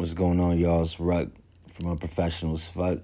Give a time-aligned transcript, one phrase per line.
[0.00, 0.80] What's going on, y'all?
[0.80, 1.28] It's Ruck
[1.68, 3.00] from Unprofessionals Fuck.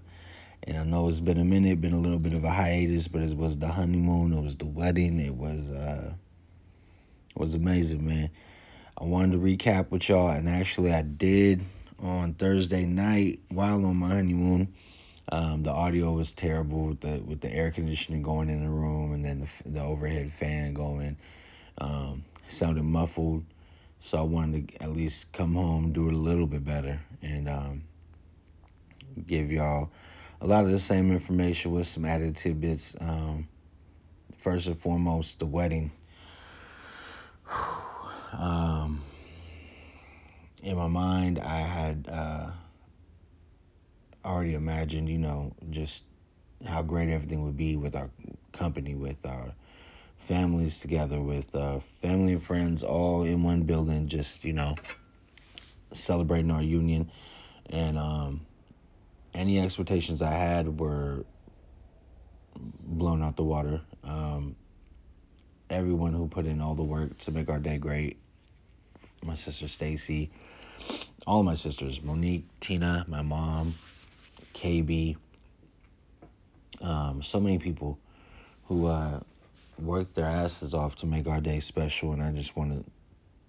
[0.63, 3.21] And I know it's been a minute, been a little bit of a hiatus, but
[3.21, 6.15] it was the honeymoon, it was the wedding, it was uh
[7.35, 8.31] it was amazing, man.
[8.97, 11.61] I wanted to recap with y'all, and actually I did
[12.03, 14.73] on Thursday night while on my honeymoon.
[15.31, 19.13] Um, the audio was terrible with the with the air conditioning going in the room,
[19.13, 21.19] and then the, the overhead fan going.
[21.77, 23.45] Um, sounded muffled.
[24.01, 27.49] So I wanted to at least come home, do it a little bit better, and
[27.49, 27.83] um,
[29.27, 29.91] give y'all
[30.41, 32.97] a lot of the same information with some added tidbits.
[33.01, 33.49] Um,
[34.39, 35.91] first and foremost, the wedding.
[38.33, 39.03] Um,
[40.63, 42.51] in my mind, I had uh,
[44.25, 46.05] already imagined, you know, just
[46.67, 48.11] how great everything would be with our
[48.53, 49.55] company, with our
[50.27, 54.75] families together with uh, family and friends all in one building, just, you know,
[55.93, 57.11] celebrating our union.
[57.71, 58.47] And um,
[59.33, 61.25] any expectations I had were
[62.59, 63.81] blown out the water.
[64.03, 64.57] Um,
[65.71, 68.19] everyone who put in all the work to make our day great,
[69.25, 70.31] my sister Stacy,
[71.27, 73.75] all my sisters, Monique, Tina, my mom,
[74.55, 75.17] KB,
[76.81, 77.99] um, so many people
[78.65, 79.21] who uh,
[79.79, 82.91] worked their asses off to make our day special, and I just want to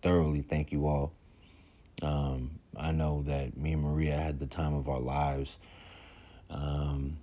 [0.01, 1.13] thoroughly thank you all.
[2.01, 5.57] Um, I know that me and Maria had the time of our lives.
[6.49, 7.17] Um,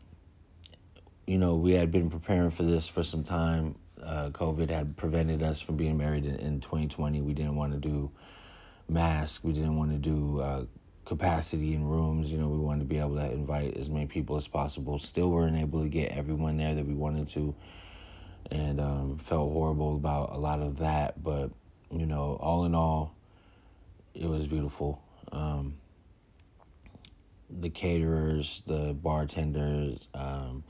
[1.27, 3.77] you know, we had been preparing for this for some time.
[4.03, 7.21] Uh, COVID had prevented us from being married in, in 2020.
[7.23, 8.11] We didn't want to do
[8.89, 9.43] masks.
[9.43, 10.65] We didn't want to do uh,
[11.05, 12.31] capacity in rooms.
[12.31, 14.99] You know, we wanted to be able to invite as many people as possible.
[14.99, 17.55] Still weren't able to get everyone there that we wanted to
[18.51, 21.23] and um, felt horrible about a lot of that.
[21.23, 21.51] But
[21.91, 23.15] you know, all in all,
[24.15, 25.03] it was beautiful.
[25.33, 25.77] Um,
[27.61, 30.65] the caterers, the bartenders, um,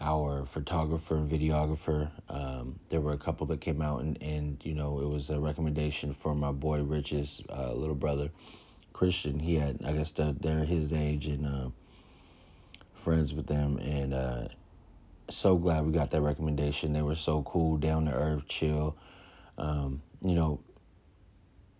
[0.00, 2.10] our photographer and videographer.
[2.28, 5.38] Um, there were a couple that came out, and, and you know, it was a
[5.38, 8.30] recommendation from my boy Rich's uh, little brother,
[8.92, 9.38] Christian.
[9.38, 11.68] He had, I guess, they're, they're his age and uh,
[12.94, 14.48] friends with them, and uh,
[15.30, 16.92] so glad we got that recommendation.
[16.92, 18.96] They were so cool, down to earth, chill.
[19.56, 20.60] Um, you know,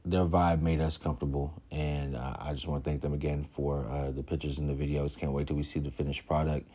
[0.04, 3.86] their vibe made us comfortable, and uh, I just want to thank them again for
[3.88, 5.18] uh, the pictures and the videos.
[5.18, 6.68] Can't wait till we see the finished product.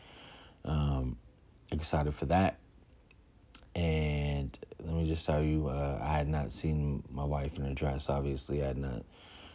[0.64, 1.16] Um,
[1.70, 2.58] excited for that.
[3.76, 7.74] And let me just tell you, uh, I had not seen my wife in a
[7.74, 8.08] dress.
[8.08, 9.04] Obviously, I had not.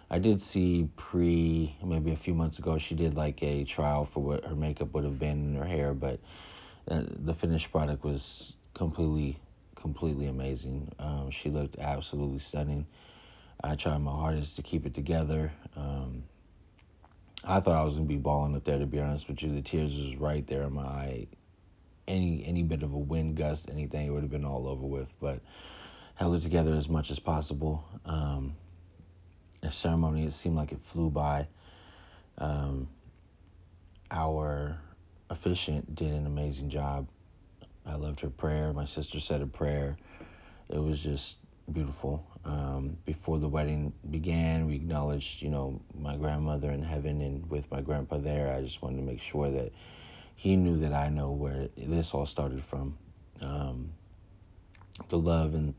[0.09, 2.77] I did see pre maybe a few months ago.
[2.77, 5.93] She did like a trial for what her makeup would have been in her hair,
[5.93, 6.19] but
[6.87, 9.39] the finished product was completely,
[9.75, 10.91] completely amazing.
[10.99, 12.85] Um, she looked absolutely stunning.
[13.63, 15.51] I tried my hardest to keep it together.
[15.75, 16.23] Um,
[17.43, 18.79] I thought I was gonna be balling up there.
[18.79, 21.27] To be honest with you, the tears was right there in my eye.
[22.07, 25.07] Any any bit of a wind gust, anything, it would have been all over with.
[25.19, 25.41] But
[26.15, 27.83] held it together as much as possible.
[28.05, 28.55] Um,
[29.61, 31.47] the ceremony, it seemed like it flew by.
[32.37, 32.87] Um,
[34.11, 34.79] our
[35.29, 37.07] officiant did an amazing job.
[37.85, 38.73] I loved her prayer.
[38.73, 39.97] My sister said a prayer.
[40.69, 41.37] It was just
[41.71, 42.25] beautiful.
[42.43, 47.69] Um, before the wedding began, we acknowledged, you know, my grandmother in heaven, and with
[47.71, 49.71] my grandpa there, I just wanted to make sure that
[50.35, 52.97] he knew that I know where this all started from.
[53.41, 53.91] Um,
[55.09, 55.73] the love and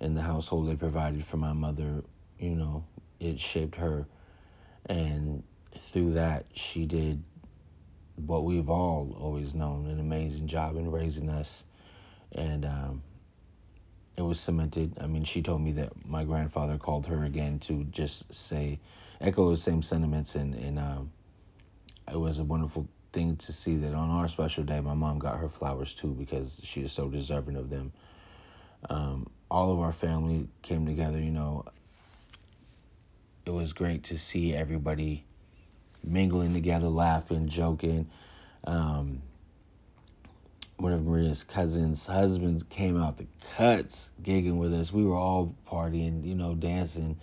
[0.00, 2.02] and the household they provided for my mother,
[2.38, 2.84] you know,
[3.18, 4.06] it shaped her,
[4.86, 5.42] and
[5.78, 7.22] through that, she did
[8.26, 11.64] what we've all always known an amazing job in raising us.
[12.32, 13.02] And um,
[14.16, 14.98] it was cemented.
[15.00, 18.78] I mean, she told me that my grandfather called her again to just say,
[19.20, 20.34] echo the same sentiments.
[20.34, 21.12] And, and um,
[22.10, 25.38] it was a wonderful thing to see that on our special day, my mom got
[25.38, 27.92] her flowers too because she is so deserving of them.
[28.88, 31.64] Um, all of our family came together, you know.
[33.46, 35.24] It was great to see everybody
[36.02, 38.10] mingling together, laughing, joking.
[38.64, 39.22] Um,
[40.76, 43.26] one of Maria's cousins' husbands came out the
[43.56, 44.92] cuts, gigging with us.
[44.92, 47.18] We were all partying, you know, dancing,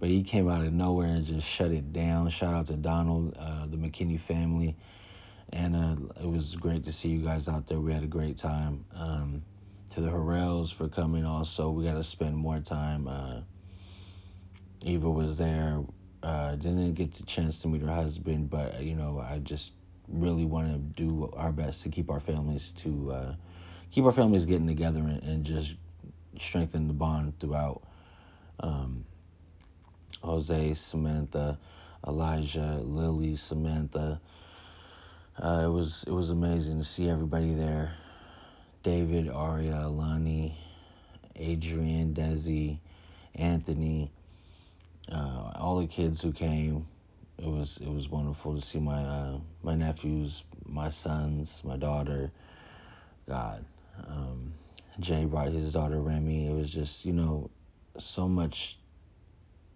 [0.00, 2.30] but he came out of nowhere and just shut it down.
[2.30, 4.76] Shout out to Donald, uh, the McKinney family,
[5.52, 7.78] and uh, it was great to see you guys out there.
[7.78, 8.84] We had a great time.
[8.94, 9.42] Um,
[9.94, 11.24] to the Harrells for coming.
[11.24, 13.06] Also, we got to spend more time.
[13.06, 13.40] Uh,
[14.82, 15.82] Eva was there.
[16.24, 19.72] Uh, didn't get the chance to meet her husband, but uh, you know, I just
[20.08, 23.34] really want to do our best to keep our families to uh,
[23.90, 25.74] keep our families getting together and, and, just
[26.38, 27.82] strengthen the bond throughout.
[28.60, 29.04] Um,
[30.22, 31.58] Jose, Samantha,
[32.06, 34.18] Elijah, Lily, Samantha.
[35.38, 37.94] Uh, it was it was amazing to see everybody there.
[38.82, 40.56] David, Aria, Alani,
[41.36, 42.78] Adrian, Desi,
[43.34, 44.10] Anthony,
[45.12, 46.86] uh, all the kids who came.
[47.38, 52.30] It was it was wonderful to see my uh, my nephews, my sons, my daughter.
[53.28, 53.64] God,
[54.06, 54.52] um,
[55.00, 56.48] Jay brought his daughter Remy.
[56.48, 57.50] It was just you know
[57.98, 58.78] so much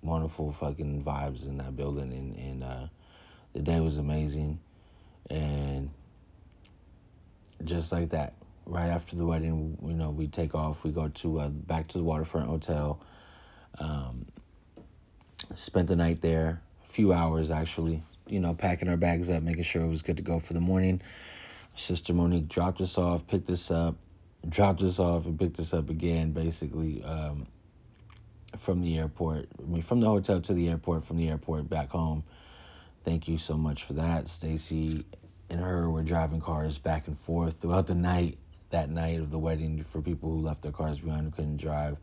[0.02, 2.86] wonderful fucking vibes in that building, and and uh,
[3.54, 4.60] the day was amazing,
[5.30, 5.90] and
[7.64, 8.34] just like that,
[8.66, 10.84] right after the wedding, you know, we take off.
[10.84, 13.00] We go to uh, back to the waterfront hotel.
[13.78, 14.26] Um,
[15.54, 18.02] spent the night there, a few hours actually.
[18.26, 20.60] You know, packing our bags up, making sure it was good to go for the
[20.60, 21.00] morning.
[21.76, 23.94] Sister Monique dropped us off, picked us up,
[24.48, 27.46] dropped us off, and picked us up again, basically um,
[28.58, 29.48] from the airport.
[29.58, 32.24] I mean, from the hotel to the airport, from the airport back home.
[33.04, 34.28] Thank you so much for that.
[34.28, 35.06] Stacy
[35.48, 38.36] and her were driving cars back and forth throughout the night
[38.70, 41.96] that night of the wedding for people who left their cars behind who couldn't drive.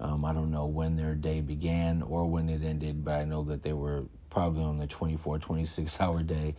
[0.00, 3.44] Um, I don't know when their day began or when it ended, but I know
[3.44, 6.54] that they were probably on the 24, 26 hour day.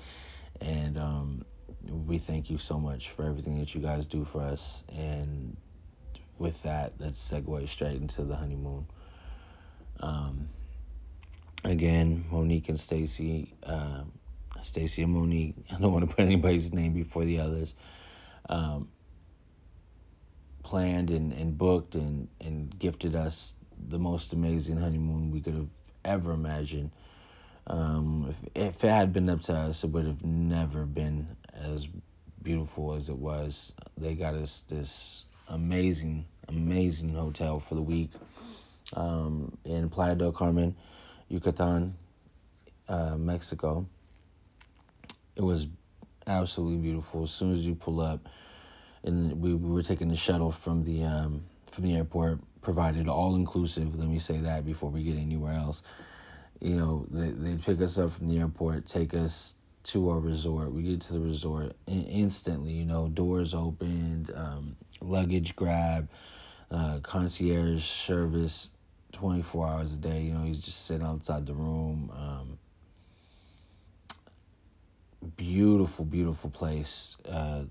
[0.62, 1.46] And um,
[1.90, 4.84] we thank you so much for everything that you guys do for us.
[4.96, 5.58] And
[6.38, 8.86] with that, let's segue straight into the honeymoon.
[10.00, 10.48] Um,
[11.64, 14.04] again, Monique and Stacy, uh,
[14.62, 15.56] Stacy and Monique.
[15.72, 17.74] I don't want to put anybody's name before the others.
[18.50, 18.90] Um,
[20.64, 23.56] planned and, and booked and, and gifted us
[23.90, 25.70] the most amazing honeymoon we could have
[26.06, 26.92] ever imagined.
[27.68, 31.88] Um, if, if it had been up to us, it would have never been as
[32.42, 33.74] beautiful as it was.
[33.98, 38.10] They got us this amazing, amazing hotel for the week
[38.96, 40.76] um, in Playa del Carmen,
[41.30, 41.96] Yucatan,
[42.90, 43.86] uh, Mexico.
[45.36, 45.68] It was
[46.28, 47.24] absolutely beautiful.
[47.24, 48.28] As soon as you pull up,
[49.04, 53.36] and we, we were taking the shuttle from the um, from the airport, provided all
[53.36, 53.98] inclusive.
[53.98, 55.84] Let me say that before we get anywhere else.
[56.60, 60.72] You know, they they pick us up from the airport, take us to our resort.
[60.72, 62.74] We get to the resort and instantly.
[62.74, 66.08] You know, doors opened, um, luggage grab,
[66.70, 68.70] uh, concierge service,
[69.12, 70.22] twenty four hours a day.
[70.22, 72.12] You know, he's just sitting outside the room.
[72.14, 72.60] Um,
[75.36, 77.18] beautiful, beautiful place.
[77.28, 77.64] Uh,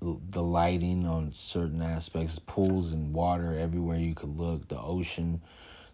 [0.00, 5.40] the lighting on certain aspects, pools and water everywhere you could look, the ocean,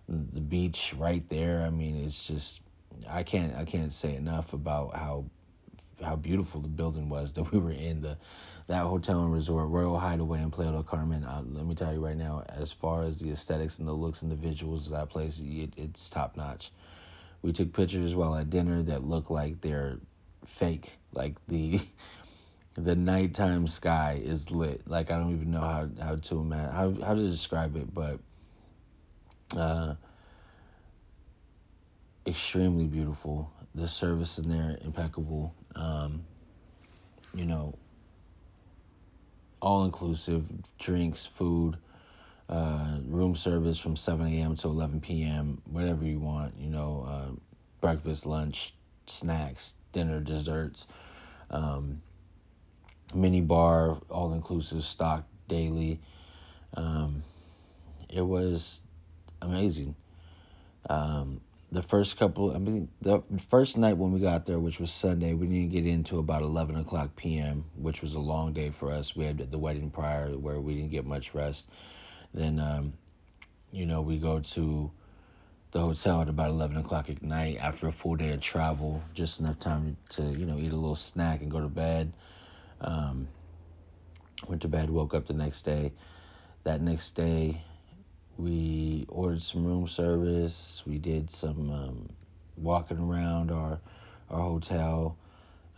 [0.08, 1.62] the beach right there.
[1.62, 2.60] I mean, it's just
[3.08, 5.24] I can't I can't say enough about how
[6.02, 8.18] how beautiful the building was that we were in the
[8.66, 11.24] that hotel and resort Royal Hideaway in Playa del Carmen.
[11.24, 14.22] Uh, let me tell you right now, as far as the aesthetics and the looks
[14.22, 16.72] and the visuals of that place, it, it's top notch.
[17.42, 19.98] We took pictures while at dinner that look like they're
[20.46, 21.80] fake, like the
[22.74, 24.82] the nighttime sky is lit.
[24.86, 28.18] Like I don't even know how how to imagine how how to describe it, but
[29.56, 29.94] uh,
[32.26, 33.52] extremely beautiful.
[33.74, 35.54] The service in there impeccable.
[35.74, 36.24] Um,
[37.34, 37.74] you know,
[39.60, 40.44] all inclusive
[40.78, 41.78] drinks, food,
[42.48, 44.56] uh, room service from 7 a.m.
[44.56, 45.62] to 11 p.m.
[45.70, 46.54] Whatever you want.
[46.58, 47.40] You know, uh,
[47.80, 48.74] breakfast, lunch,
[49.06, 50.86] snacks, dinner, desserts.
[51.50, 52.02] Um,
[53.14, 56.00] mini bar, all inclusive, stock daily.
[56.74, 57.22] Um,
[58.08, 58.82] it was
[59.40, 59.94] amazing.
[60.88, 61.40] Um,
[61.70, 65.32] the first couple, I mean, the first night when we got there, which was Sunday,
[65.32, 69.16] we didn't get into about 11 o'clock p.m., which was a long day for us.
[69.16, 71.70] We had the wedding prior where we didn't get much rest.
[72.34, 72.92] Then, um,
[73.70, 74.90] you know, we go to
[75.72, 79.40] the hotel at about 11 o'clock at night after a full day of travel, just
[79.40, 82.12] enough time to, you know, eat a little snack and go to bed.
[82.82, 83.28] Um,
[84.48, 85.92] went to bed, woke up the next day.
[86.64, 87.62] That next day,
[88.36, 90.82] we ordered some room service.
[90.86, 92.08] We did some um,
[92.56, 93.80] walking around our
[94.30, 95.16] our hotel.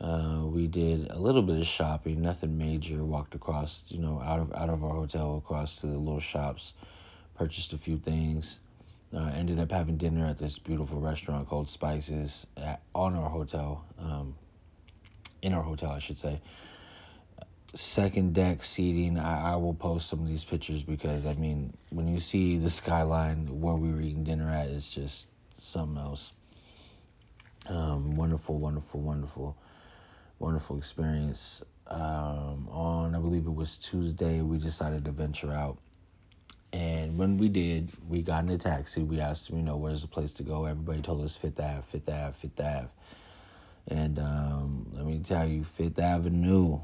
[0.00, 3.04] Uh, we did a little bit of shopping, nothing major.
[3.04, 6.74] Walked across, you know, out of out of our hotel across to the little shops,
[7.34, 8.58] purchased a few things.
[9.14, 13.84] Uh, ended up having dinner at this beautiful restaurant called Spices at, on our hotel,
[14.00, 14.34] um,
[15.40, 16.40] in our hotel, I should say
[17.74, 19.18] second deck seating.
[19.18, 22.70] I, I will post some of these pictures because I mean, when you see the
[22.70, 25.28] skyline where we were eating dinner at, it's just
[25.58, 26.32] something else.
[27.68, 29.56] Um, wonderful, wonderful, wonderful,
[30.38, 31.62] wonderful experience.
[31.88, 35.78] Um, on I believe it was Tuesday, we decided to venture out
[36.72, 39.02] And when we did, we got in a taxi.
[39.02, 40.66] We asked them, you know, where's the place to go?
[40.66, 42.88] Everybody told us Fifth Ave, Fifth Ave, Fifth Ave.
[43.88, 46.80] And um, let me tell you, Fifth Avenue.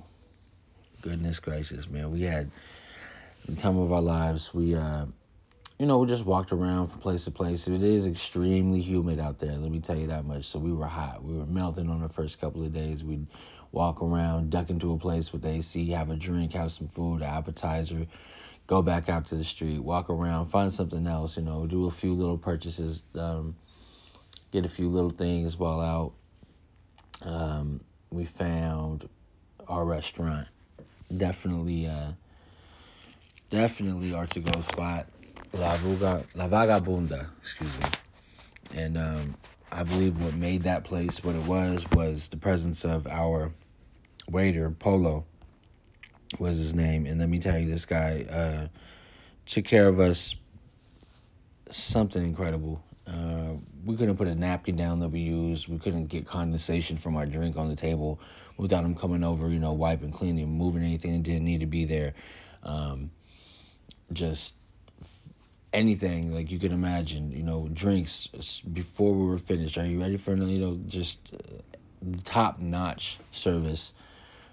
[1.02, 2.10] Goodness gracious, man.
[2.10, 2.50] We had
[3.46, 4.52] the time of our lives.
[4.52, 5.06] We, uh,
[5.78, 7.68] you know, we just walked around from place to place.
[7.68, 9.52] It is extremely humid out there.
[9.52, 10.44] Let me tell you that much.
[10.44, 11.24] So we were hot.
[11.24, 13.02] We were melting on the first couple of days.
[13.02, 13.26] We'd
[13.72, 18.06] walk around, duck into a place with AC, have a drink, have some food, appetizer,
[18.66, 21.38] go back out to the street, walk around, find something else.
[21.38, 23.56] You know, do a few little purchases, um,
[24.52, 26.12] get a few little things while out.
[27.22, 27.80] Um,
[28.10, 29.08] we found
[29.66, 30.46] our restaurant.
[31.16, 32.12] Definitely, uh,
[33.50, 35.06] definitely our to go spot.
[35.52, 37.84] La, Vuga, La Vagabunda, excuse me.
[38.74, 39.36] And um,
[39.72, 43.52] I believe what made that place what it was was the presence of our
[44.30, 45.24] waiter, Polo,
[46.38, 47.06] was his name.
[47.06, 48.68] And let me tell you, this guy uh,
[49.46, 50.36] took care of us
[51.70, 52.82] something incredible.
[53.10, 55.68] Uh, we couldn't put a napkin down that we used.
[55.68, 58.20] We couldn't get condensation from our drink on the table
[58.56, 61.84] without him coming over, you know, wiping, cleaning, moving anything that didn't need to be
[61.86, 62.14] there.
[62.62, 63.10] Um,
[64.12, 64.54] just
[65.72, 68.28] anything like you can imagine, you know, drinks
[68.72, 69.78] before we were finished.
[69.78, 73.92] Are you ready for you know just uh, top notch service?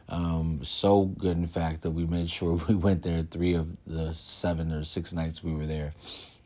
[0.10, 4.14] Um, so good, in fact, that we made sure we went there three of the
[4.14, 5.94] seven or six nights we were there.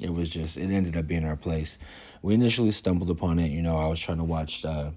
[0.01, 1.77] It was just, it ended up being our place.
[2.21, 3.51] We initially stumbled upon it.
[3.51, 4.91] You know, I was trying to watch uh,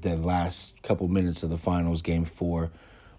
[0.00, 2.02] the last couple minutes of the finals.
[2.02, 2.70] Game four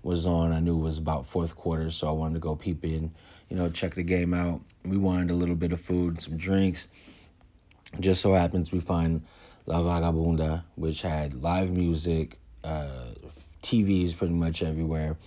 [0.04, 0.52] was on.
[0.52, 3.12] I knew it was about fourth quarter, so I wanted to go peep in,
[3.50, 4.62] you know, check the game out.
[4.84, 6.88] We wanted a little bit of food, some drinks.
[8.00, 9.26] Just so happens we find
[9.66, 13.06] La Vagabunda, which had live music, uh,
[13.64, 15.18] TVs pretty much everywhere.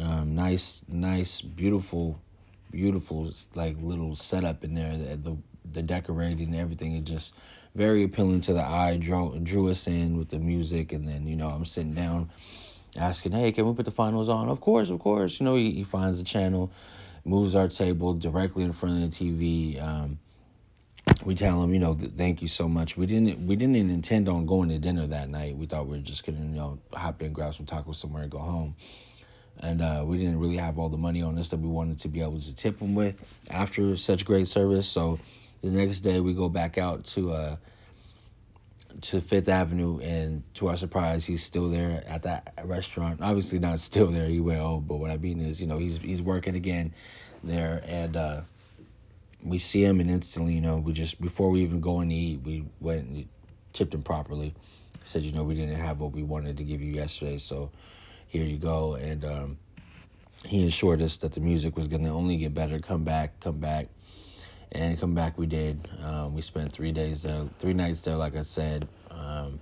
[0.00, 2.20] Um, nice, nice, beautiful,
[2.70, 4.96] beautiful like little setup in there.
[4.96, 5.36] The the,
[5.72, 7.34] the decorating, everything is just
[7.74, 8.96] very appealing to the eye.
[8.96, 12.30] Drew drew us in with the music, and then you know I'm sitting down
[12.98, 14.48] asking, hey, can we put the finals on?
[14.48, 15.38] Of course, of course.
[15.38, 16.70] You know, he, he finds the channel,
[17.24, 19.80] moves our table directly in front of the TV.
[19.80, 20.18] Um,
[21.24, 22.96] we tell him, you know, thank you so much.
[22.96, 25.56] We didn't we didn't intend on going to dinner that night.
[25.56, 28.30] We thought we were just gonna, you know, hop in, grab some tacos somewhere, and
[28.30, 28.74] go home.
[29.62, 32.08] And uh, we didn't really have all the money on us that we wanted to
[32.08, 34.88] be able to tip him with after such great service.
[34.88, 35.18] So
[35.62, 37.56] the next day we go back out to uh
[39.02, 43.20] to Fifth Avenue, and to our surprise, he's still there at that restaurant.
[43.22, 44.26] Obviously, not still there.
[44.26, 46.92] He went home, but what I mean is, you know, he's he's working again
[47.44, 48.40] there, and uh,
[49.42, 52.14] we see him, and instantly, you know, we just before we even go in to
[52.14, 53.28] eat, we went and
[53.72, 54.54] tipped him properly.
[55.04, 57.70] Said, you know, we didn't have what we wanted to give you yesterday, so
[58.30, 58.94] here you go.
[58.94, 59.58] And um,
[60.46, 62.78] he assured us that the music was gonna only get better.
[62.80, 63.88] Come back, come back,
[64.72, 65.38] and come back.
[65.38, 65.88] We did.
[66.02, 68.88] Um, we spent three days there, three nights there, like I said.
[69.10, 69.60] Um,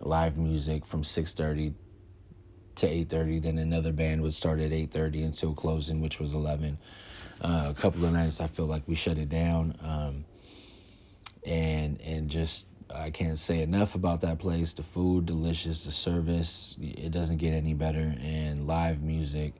[0.00, 1.74] live music from 6:30
[2.76, 3.42] to 8:30.
[3.42, 6.78] Then another band would start at 8:30 until closing, which was 11.
[7.40, 10.26] Uh, a couple of nights I feel like we shut it down, um,
[11.46, 14.74] and and just I can't say enough about that place.
[14.74, 19.54] The food delicious, the service it doesn't get any better, and live music.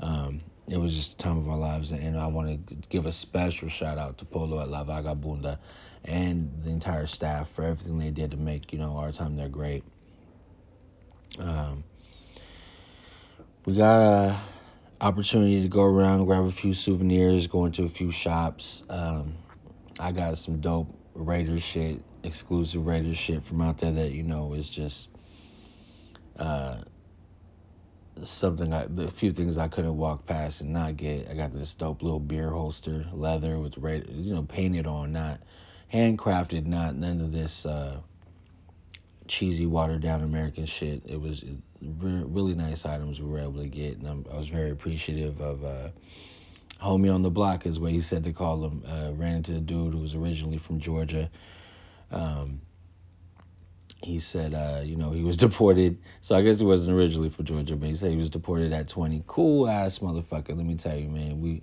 [0.00, 3.12] Um, it was just the time of our lives, and I want to give a
[3.12, 5.58] special shout out to Polo at La Vagabunda
[6.04, 9.48] and the entire staff for everything they did to make you know our time there
[9.48, 9.84] great.
[11.38, 11.84] Um,
[13.64, 14.40] we got a
[15.00, 18.84] opportunity to go around, grab a few souvenirs, go into a few shops.
[18.88, 19.34] Um,
[19.98, 24.54] I got some dope Raiders shit, exclusive Raiders shit from out there that you know
[24.54, 25.08] is just
[26.38, 26.78] uh,
[28.22, 28.72] something.
[28.72, 31.28] I, a few things I couldn't walk past and not get.
[31.30, 35.40] I got this dope little beer holster, leather with red, you know, painted on, not
[35.92, 37.66] handcrafted, not none of this.
[37.66, 38.00] Uh,
[39.28, 41.02] cheesy, watered down American shit.
[41.06, 41.44] It was
[41.80, 45.64] really nice items we were able to get, and I'm, i was very appreciative of
[45.64, 45.88] uh,
[46.80, 48.82] homie on the block, is what he said to call him.
[48.86, 51.30] Uh, ran into a dude who was originally from Georgia.
[52.12, 52.60] Um,
[54.02, 55.98] he said, uh, you know, he was deported.
[56.20, 58.88] So I guess he wasn't originally from Georgia, but he said he was deported at
[58.88, 59.24] 20.
[59.26, 60.56] Cool ass motherfucker.
[60.56, 61.40] Let me tell you, man.
[61.40, 61.62] We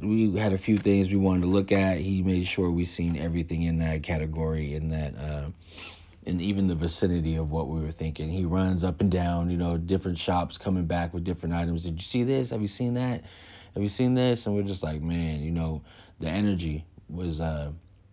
[0.00, 1.98] we had a few things we wanted to look at.
[1.98, 5.16] He made sure we seen everything in that category, in that.
[5.16, 5.50] Uh,
[6.24, 8.28] and even the vicinity of what we were thinking.
[8.28, 11.82] He runs up and down, you know, different shops coming back with different items.
[11.82, 12.50] Did you see this?
[12.50, 13.24] Have you seen that?
[13.74, 14.46] Have you seen this?
[14.46, 15.82] And we're just like, man, you know,
[16.20, 17.72] the energy was uh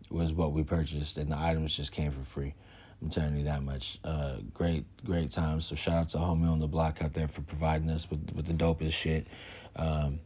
[0.09, 2.53] was what we purchased, and the items just came for free.
[3.01, 3.99] I'm telling you that much.
[4.03, 5.61] Uh, great, great time.
[5.61, 8.45] So shout out to homie on the block out there for providing us with with
[8.45, 9.27] the dopest shit.
[9.75, 10.19] Um,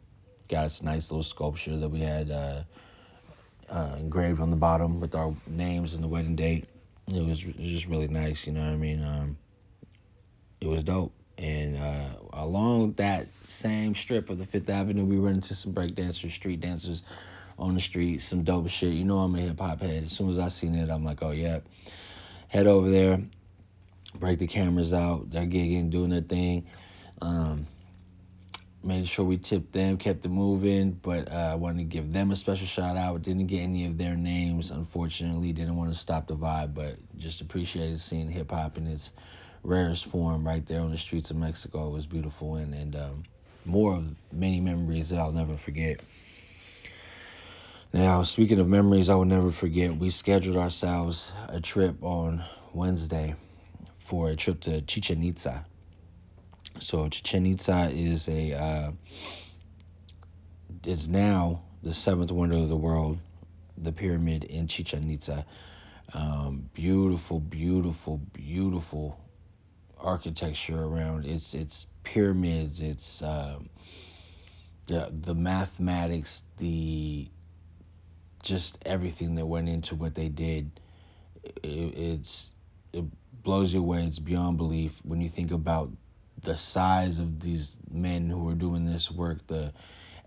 [0.49, 2.63] got this nice little sculpture that we had uh,
[3.69, 6.65] uh, engraved on the bottom with our names and the wedding date.
[7.07, 9.03] It was, it was just really nice, you know what I mean?
[9.03, 9.37] Um,
[10.61, 11.11] it was dope.
[11.37, 15.95] And uh, along that same strip of the Fifth Avenue, we run into some break
[15.95, 17.03] dancers, street dancers
[17.57, 18.93] on the street, some dope shit.
[18.93, 20.05] You know I'm a hip hop head.
[20.05, 21.59] As soon as I seen it, I'm like, oh yeah.
[22.47, 23.19] Head over there,
[24.19, 25.31] break the cameras out.
[25.31, 26.67] They're gigging, doing their thing.
[27.21, 27.67] Um,
[28.83, 32.31] made sure we tipped them, kept it moving, but uh, I wanted to give them
[32.31, 33.21] a special shout out.
[33.21, 35.53] Didn't get any of their names, unfortunately.
[35.53, 39.13] Didn't want to stop the vibe, but just appreciated seeing hip hop in its
[39.63, 41.87] rarest form right there on the streets of Mexico.
[41.87, 43.23] It was beautiful and and um,
[43.65, 46.01] more of many memories that I'll never forget.
[47.95, 53.35] Now, speaking of memories I will never forget, we scheduled ourselves a trip on Wednesday
[53.99, 55.63] for a trip to Chichen Itza.
[56.79, 58.91] So Chichen Itza is a uh,
[60.87, 63.19] is now the seventh wonder of the world,
[63.77, 65.45] the pyramid in Chichen Itza.
[66.15, 69.19] Um, beautiful, beautiful, beautiful
[69.99, 71.27] architecture around.
[71.27, 72.81] It's it's pyramids.
[72.81, 73.69] It's um,
[74.87, 77.29] the the mathematics, the
[78.43, 80.69] just everything that went into what they did.
[81.43, 82.51] It, it's
[82.91, 83.05] it
[83.43, 84.03] blows you away.
[84.03, 85.89] It's beyond belief when you think about
[86.43, 89.73] the size of these men who were doing this work, the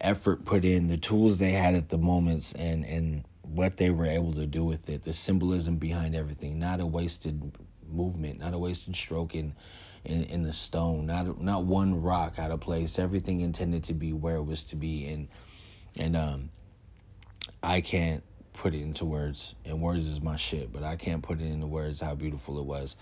[0.00, 4.06] effort put in, the tools they had at the moments, and and what they were
[4.06, 7.52] able to do with it, the symbolism behind everything, not a wasted
[7.88, 9.54] movement, not a wasted stroke in
[10.04, 14.12] in, in the stone, not not one rock out of place, everything intended to be
[14.12, 15.28] where it was to be, and
[15.96, 16.50] and um,
[17.62, 18.22] I can't
[18.52, 21.66] put it into words, and words is my shit, but I can't put it into
[21.66, 22.96] words how beautiful it was.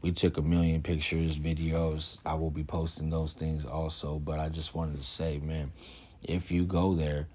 [0.00, 2.18] We took a million pictures, videos.
[2.26, 5.72] I will be posting those things also, but I just wanted to say, man,
[6.22, 7.28] if you go there,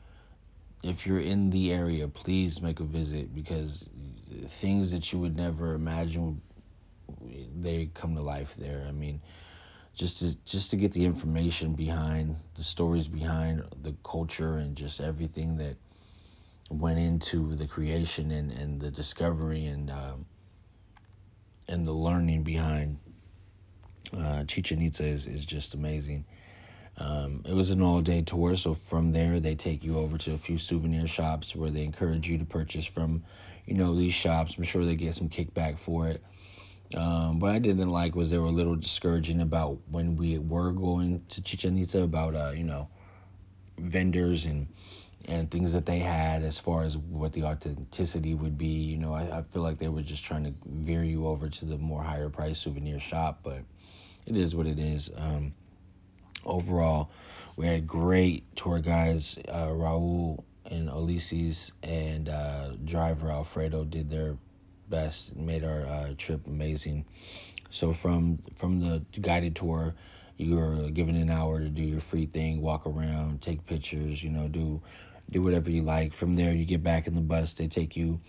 [0.84, 3.88] if you're in the area, please make a visit because
[4.48, 6.42] things that you would never imagine
[7.62, 8.86] they come to life there.
[8.88, 9.22] I mean,
[9.96, 15.02] just to just to get the information behind the stories behind the culture and just
[15.02, 15.76] everything that
[16.70, 20.26] went into the creation and, and the discovery and um,
[21.68, 22.98] and the learning behind
[24.16, 26.26] uh, Chichen Itza is, is just amazing.
[26.98, 30.34] Um, it was an all day tour, so from there they take you over to
[30.34, 33.24] a few souvenir shops where they encourage you to purchase from,
[33.66, 34.56] you know, these shops.
[34.58, 36.24] I'm sure they get some kickback for it.
[36.96, 40.72] Um, what I didn't like was they were a little discouraging about when we were
[40.72, 42.88] going to Chichen Itza about, uh, you know,
[43.78, 44.68] vendors and
[45.26, 48.66] and things that they had as far as what the authenticity would be.
[48.66, 51.66] You know, I, I feel like they were just trying to veer you over to
[51.66, 53.60] the more higher price souvenir shop, but
[54.26, 55.10] it is what it is.
[55.16, 55.54] Um,
[56.46, 57.10] overall,
[57.56, 59.38] we had great tour guides.
[59.48, 64.38] Uh, Raul and Ulysses and uh, driver Alfredo did their
[64.90, 67.06] best, made our uh, trip amazing.
[67.70, 69.96] So from from the guided tour,
[70.38, 74.30] you were given an hour to do your free thing, walk around, take pictures, you
[74.30, 74.82] know, do
[75.30, 76.14] do whatever you like.
[76.14, 77.54] From there, you get back in the bus.
[77.54, 78.22] They take you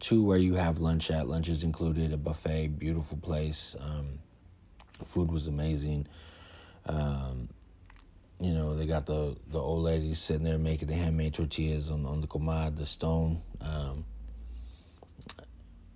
[0.00, 1.28] to where you have lunch at.
[1.28, 3.76] Lunch is included, a buffet, beautiful place.
[3.78, 4.18] Um,
[5.06, 6.06] food was amazing.
[6.86, 7.48] Um,
[8.40, 12.06] you know, they got the, the old ladies sitting there making the handmade tortillas on,
[12.06, 13.42] on the comal, the stone.
[13.60, 14.04] Um,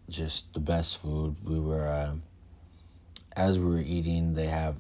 [0.09, 1.35] just the best food.
[1.45, 2.15] We were, uh,
[3.35, 4.77] as we were eating, they have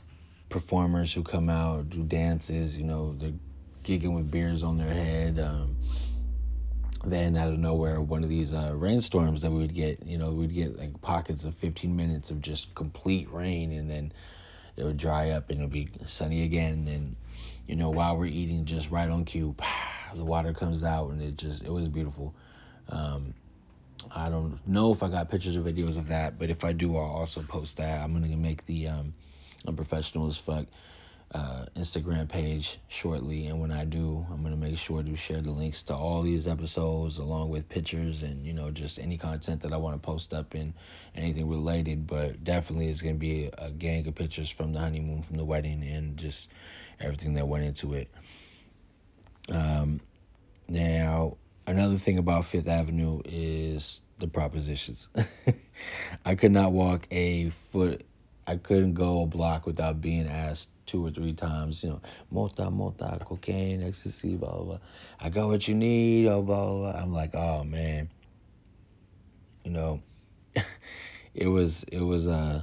[0.48, 3.32] performers who come out, do dances, you know, they're
[3.84, 5.38] gigging with beers on their head.
[5.38, 5.76] Um,
[7.04, 10.32] then out of nowhere, one of these uh, rainstorms that we would get, you know,
[10.32, 14.12] we'd get like pockets of 15 minutes of just complete rain, and then
[14.76, 16.86] it would dry up and it would be sunny again.
[16.88, 17.16] And
[17.66, 19.54] you know, while we're eating, just right on cue,
[20.14, 22.34] the water comes out, and it just it was beautiful.
[22.88, 23.34] Um,
[24.14, 26.96] I don't know if I got pictures or videos of that, but if I do,
[26.96, 28.00] I'll also post that.
[28.02, 29.14] I'm gonna make the um,
[29.68, 30.66] unprofessional as fuck
[31.34, 35.50] uh, Instagram page shortly, and when I do, I'm gonna make sure to share the
[35.50, 39.72] links to all these episodes along with pictures and you know just any content that
[39.72, 40.72] I want to post up in
[41.14, 42.06] anything related.
[42.06, 45.82] But definitely, it's gonna be a gang of pictures from the honeymoon, from the wedding,
[45.82, 46.48] and just
[47.00, 48.08] everything that went into it.
[49.50, 50.00] Um,
[50.68, 55.08] now another thing about Fifth Avenue is the propositions.
[56.24, 58.06] I could not walk a foot.
[58.46, 62.70] I couldn't go a block without being asked two or three times, you know, mota,
[62.70, 64.78] mota, cocaine, ecstasy, blah, blah, blah.
[65.18, 67.02] I got what you need, oh, blah, blah, blah.
[67.02, 68.08] I'm like, oh, man.
[69.64, 70.00] You know,
[71.34, 72.62] it was, it was, uh,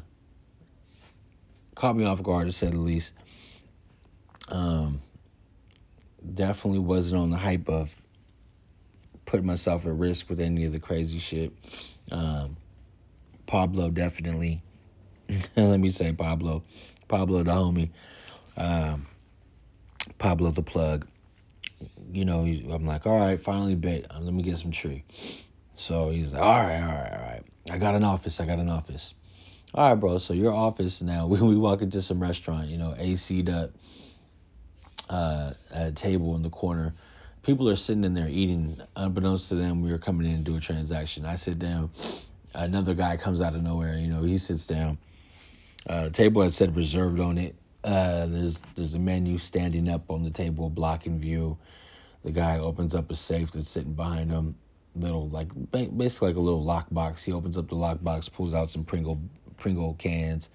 [1.75, 3.13] caught me off guard to say the least.
[4.47, 5.01] Um,
[6.33, 7.89] definitely wasn't on the hype of
[9.25, 11.51] putting myself at risk with any of the crazy shit.
[12.09, 12.55] Um,
[13.47, 14.61] Pablo definitely.
[15.55, 16.63] let me say Pablo,
[17.07, 17.89] Pablo the homie,
[18.57, 19.05] um,
[20.17, 21.07] Pablo the plug.
[22.11, 24.05] You know, I'm like, all right, finally bet.
[24.09, 25.03] Uh, let me get some tree.
[25.73, 27.43] So he's like, all right, all right, all right.
[27.71, 28.39] I got an office.
[28.39, 29.13] I got an office.
[29.73, 30.19] All right, bro.
[30.19, 31.27] So your office now.
[31.33, 32.67] We we walk into some restaurant.
[32.67, 33.71] You know, AC'd up.
[35.09, 36.93] Uh, a table in the corner.
[37.43, 38.79] People are sitting in there eating.
[38.95, 41.25] Unbeknownst to them, we were coming in to do a transaction.
[41.25, 41.91] I sit down.
[42.53, 43.97] Another guy comes out of nowhere.
[43.97, 44.97] You know, he sits down.
[45.87, 47.55] Uh, table had said reserved on it.
[47.83, 51.57] Uh, there's there's a menu standing up on the table, blocking view.
[52.23, 54.55] The guy opens up a safe that's sitting behind him.
[54.95, 57.23] Little like basically like a little lockbox.
[57.23, 59.19] He opens up the lockbox, pulls out some Pringle
[59.57, 60.49] Pringle cans,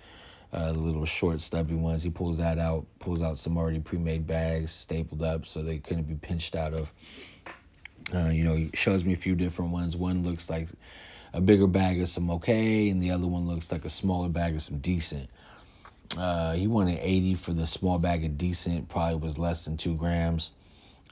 [0.52, 2.02] uh, little short stubby ones.
[2.02, 6.04] He pulls that out, pulls out some already pre-made bags, stapled up so they couldn't
[6.04, 6.90] be pinched out of.
[8.14, 9.96] Uh, you know, he shows me a few different ones.
[9.96, 10.68] One looks like
[11.32, 14.56] a bigger bag of some okay, and the other one looks like a smaller bag
[14.56, 15.28] of some decent.
[16.16, 19.94] Uh, he wanted 80 for the small bag of decent, probably was less than two
[19.94, 20.50] grams.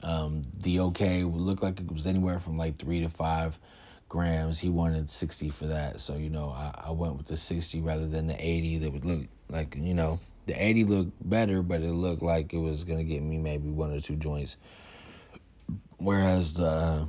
[0.03, 3.57] Um, the okay would look like it was anywhere from like three to five
[4.09, 4.59] grams.
[4.59, 5.99] He wanted 60 for that.
[5.99, 9.05] So, you know, I, I went with the 60 rather than the 80 that would
[9.05, 12.99] look like, you know, the 80 looked better, but it looked like it was going
[12.99, 14.57] to get me maybe one or two joints.
[15.97, 17.07] Whereas the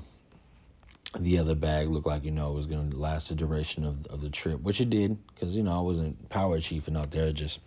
[1.18, 4.07] the other bag looked like, you know, it was going to last the duration of,
[4.07, 7.33] of the trip, which it did because, you know, I wasn't power chiefing out there,
[7.33, 7.61] just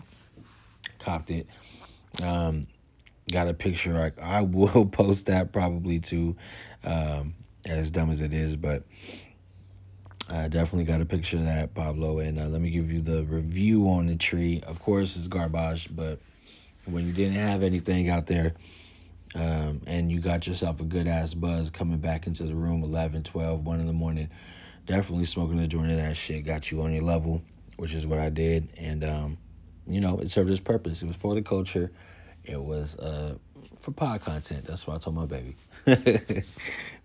[0.99, 1.47] copped it.
[2.21, 2.67] Um,
[3.31, 4.11] got a picture.
[4.19, 6.35] I, I will post that probably too.
[6.83, 7.33] Um,
[7.67, 8.83] as dumb as it is, but
[10.29, 12.19] I definitely got a picture of that, Pablo.
[12.19, 14.63] And uh, let me give you the review on the tree.
[14.65, 16.19] Of course, it's garbage, but
[16.85, 18.55] when you didn't have anything out there
[19.35, 23.23] um, and you got yourself a good ass buzz coming back into the room 11,
[23.23, 24.29] 12, 1 in the morning,
[24.85, 27.41] definitely smoking a joint of that shit got you on your level,
[27.77, 28.69] which is what I did.
[28.77, 29.37] And, um,
[29.87, 31.01] you know, it served its purpose.
[31.01, 31.91] It was for the culture.
[32.43, 33.35] It was uh,
[33.77, 34.65] for pod content.
[34.65, 35.55] That's what I told my baby.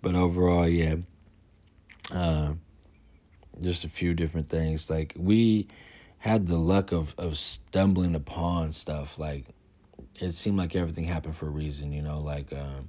[0.03, 0.97] but overall, yeah.
[2.11, 2.55] Uh,
[3.61, 4.91] just a few different things.
[4.91, 5.69] Like we
[6.19, 9.19] had the luck of of stumbling upon stuff.
[9.19, 9.45] Like
[10.17, 11.93] it seemed like everything happened for a reason.
[11.93, 12.53] You know, like.
[12.53, 12.89] Um,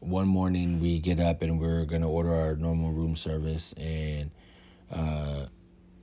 [0.00, 4.30] one morning we get up and we're gonna order our normal room service and
[4.90, 5.44] uh,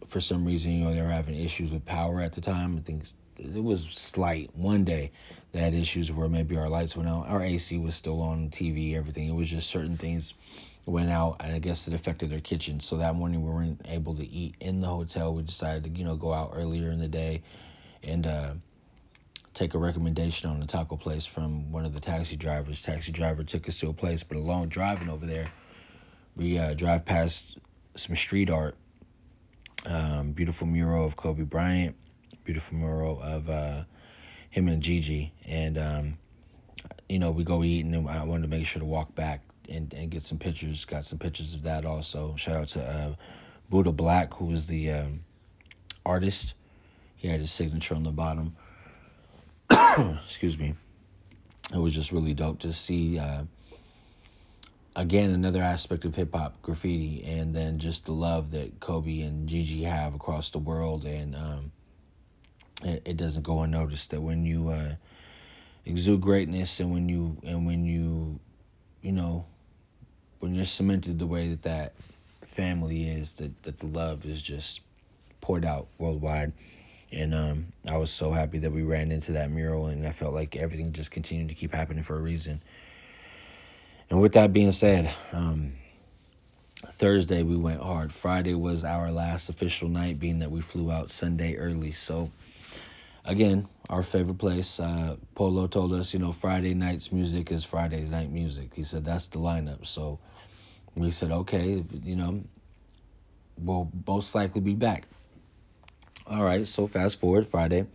[0.07, 2.81] for some reason you know they were having issues with power at the time I
[2.81, 3.05] think
[3.39, 4.55] it was slight.
[4.55, 5.11] One day
[5.53, 9.27] had issues where maybe our lights went out, our AC was still on TV, everything.
[9.27, 10.33] It was just certain things
[10.85, 12.79] went out, and I guess it affected their kitchen.
[12.79, 15.33] So that morning we weren't able to eat in the hotel.
[15.33, 17.43] We decided to you know go out earlier in the day
[18.03, 18.53] and uh,
[19.57, 22.81] take a recommendation on a taco place from one of the taxi drivers.
[22.81, 25.47] Taxi driver took us to a place, but along driving over there,
[26.35, 27.57] we uh, drive past
[27.95, 28.75] some street art.
[29.85, 31.95] Um, beautiful mural of Kobe Bryant
[32.47, 33.83] beautiful mural of uh,
[34.49, 36.17] him and Gigi, and um,
[37.09, 39.93] you know we go eat, and I wanted to make sure to walk back and,
[39.93, 40.85] and get some pictures.
[40.85, 42.35] Got some pictures of that also.
[42.37, 43.15] Shout out to uh,
[43.69, 45.25] Buddha Black, who was the um,
[46.05, 46.53] artist.
[47.17, 48.55] He had his signature on the bottom.
[50.25, 50.75] Excuse me.
[51.73, 53.19] It was just really dope to see.
[53.19, 53.43] Uh,
[54.95, 59.47] again, another aspect of hip hop graffiti, and then just the love that Kobe and
[59.47, 61.71] Gigi have across the world, and um,
[62.83, 64.95] it, it doesn't go unnoticed that when you uh,
[65.85, 68.39] exude greatness and when you and when you
[69.01, 69.45] you know
[70.39, 71.93] when you're cemented the way that that
[72.47, 74.81] family is that that the love is just
[75.41, 76.51] poured out worldwide
[77.11, 80.33] and um, I was so happy that we ran into that mural and I felt
[80.33, 82.61] like everything just continued to keep happening for a reason
[84.09, 85.73] and with that being said um,
[86.91, 91.11] Thursday we went hard Friday was our last official night being that we flew out
[91.11, 92.31] Sunday early so
[93.27, 94.79] again, our favorite place.
[94.79, 98.71] Uh, Polo told us, you know, Friday night's music is Friday's night music.
[98.73, 99.85] He said that's the lineup.
[99.85, 100.19] So
[100.95, 102.43] we said, okay, you know,
[103.59, 105.07] we'll most likely be back.
[106.29, 107.87] All right, so fast forward Friday.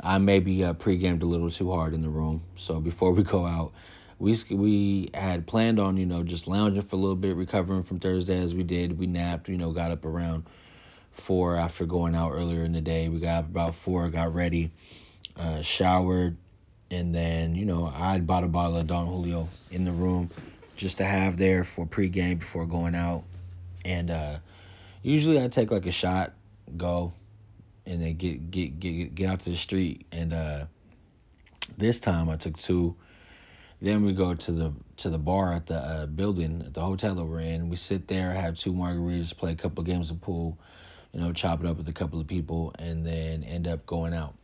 [0.00, 2.42] I maybe uh, pre-gamed a little too hard in the room.
[2.56, 3.72] So before we go out,
[4.18, 8.00] we we had planned on you know just lounging for a little bit, recovering from
[8.00, 8.98] Thursday as we did.
[8.98, 10.46] We napped, you know, got up around
[11.12, 13.08] four after going out earlier in the day.
[13.08, 14.72] We got up about four, got ready,
[15.36, 16.36] uh, showered,
[16.90, 20.28] and then you know I bought a bottle of Don Julio in the room
[20.74, 23.22] just to have there for pre-game before going out.
[23.84, 24.38] And uh,
[25.04, 26.32] usually I take like a shot,
[26.76, 27.12] go,
[27.86, 30.06] and then get get get get out to the street.
[30.12, 30.66] And uh,
[31.76, 32.96] this time I took two.
[33.82, 37.14] Then we go to the to the bar at the uh, building at the hotel
[37.14, 37.70] that we're in.
[37.70, 40.58] We sit there, have two margaritas, play a couple games of pool,
[41.12, 44.12] you know, chop it up with a couple of people, and then end up going
[44.12, 44.34] out.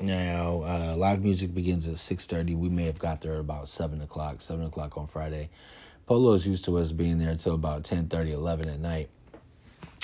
[0.00, 2.56] Now, uh, live music begins at 6:30.
[2.56, 5.50] We may have got there about seven o'clock, seven o'clock on Friday.
[6.06, 9.08] Polo is used to us being there until about 10:30, 11 at night.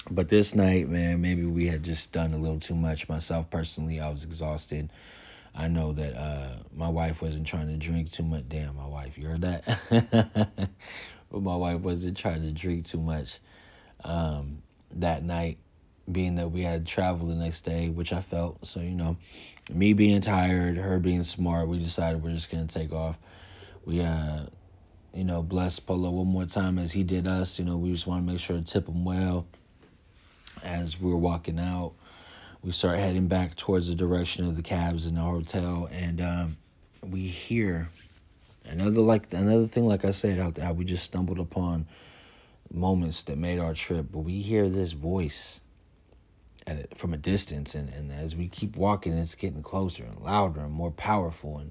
[0.08, 3.08] But this night, man, maybe we had just done a little too much.
[3.08, 4.90] Myself personally, I was exhausted.
[5.54, 8.48] I know that uh, my wife wasn't trying to drink too much.
[8.48, 9.78] Damn, my wife, you heard that?
[11.30, 13.38] but my wife wasn't trying to drink too much
[14.04, 15.58] um, that night,
[16.10, 18.66] being that we had travel the next day, which I felt.
[18.66, 19.16] So, you know,
[19.72, 23.16] me being tired, her being smart, we decided we're just going to take off.
[23.84, 24.46] We, uh,
[25.12, 27.58] you know, blessed Polo one more time as he did us.
[27.58, 29.46] You know, we just want to make sure to tip him well
[30.64, 31.92] as we were walking out
[32.62, 36.56] we start heading back towards the direction of the cabs in the hotel, and um,
[37.02, 37.88] we hear
[38.66, 39.86] another like another thing.
[39.86, 41.86] Like I said, how, how we just stumbled upon
[42.70, 45.60] moments that made our trip, but we hear this voice
[46.66, 50.20] at it from a distance, and, and as we keep walking, it's getting closer and
[50.20, 51.70] louder and more powerful, and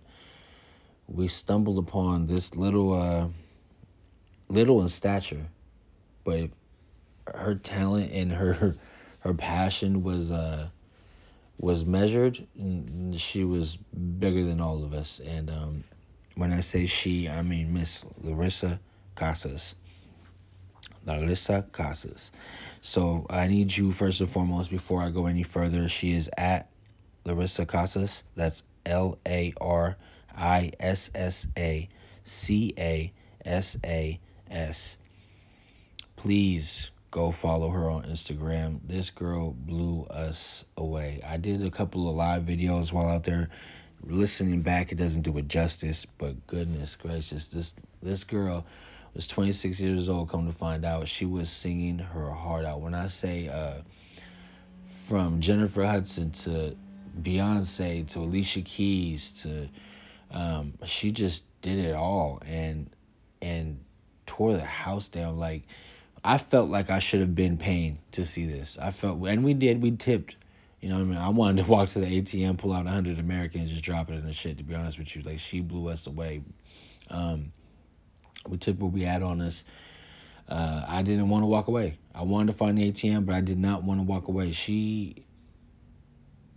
[1.07, 3.27] we stumbled upon this little uh,
[4.47, 5.45] little in stature,
[6.23, 6.49] but
[7.35, 8.75] her talent and her
[9.21, 10.67] her passion was uh
[11.57, 12.47] was measured.
[13.17, 15.19] She was bigger than all of us.
[15.19, 15.83] And um,
[16.35, 18.79] when I say she, I mean Miss Larissa
[19.15, 19.75] Casas.
[21.05, 22.31] Larissa Casas.
[22.81, 25.89] So I need you first and foremost before I go any further.
[25.89, 26.69] She is at
[27.25, 28.23] Larissa Casas.
[28.35, 29.97] That's L A R
[30.35, 31.89] I S S A
[32.23, 33.11] C A
[33.43, 34.97] S A S.
[36.15, 38.79] Please go follow her on Instagram.
[38.85, 41.21] This girl blew us away.
[41.25, 43.49] I did a couple of live videos while out there
[44.03, 44.91] listening back.
[44.91, 48.65] It doesn't do it justice, but goodness gracious, this this girl
[49.13, 50.29] was 26 years old.
[50.29, 52.81] Come to find out, she was singing her heart out.
[52.81, 53.81] When I say uh,
[55.07, 56.75] from Jennifer Hudson to
[57.21, 59.67] Beyonce to Alicia Keys to
[60.31, 62.89] um, she just did it all and
[63.41, 63.79] and
[64.27, 65.63] tore the house down like
[66.23, 68.77] I felt like I should have been paying to see this.
[68.79, 69.81] I felt, and we did.
[69.81, 70.35] We tipped.
[70.81, 71.17] You know what I mean?
[71.17, 74.15] I wanted to walk to the ATM, pull out a hundred Americans, just drop it
[74.15, 74.57] in the shit.
[74.57, 76.41] To be honest with you, like she blew us away.
[77.09, 77.51] Um,
[78.47, 79.63] we took what we had on us.
[80.47, 81.97] Uh, I didn't want to walk away.
[82.15, 84.51] I wanted to find the ATM, but I did not want to walk away.
[84.51, 85.25] She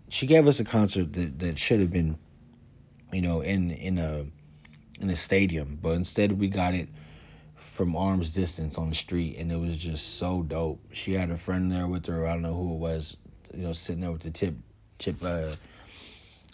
[0.08, 2.18] she gave us a concert that, that should have been,
[3.12, 4.26] you know, in in a
[5.00, 6.88] in a stadium, but instead we got it
[7.82, 10.80] from arm's distance on the street, and it was just so dope.
[10.92, 12.28] She had a friend there with her.
[12.28, 13.16] I don't know who it was.
[13.52, 14.54] You know, sitting there with the tip,
[14.98, 15.52] tip, uh,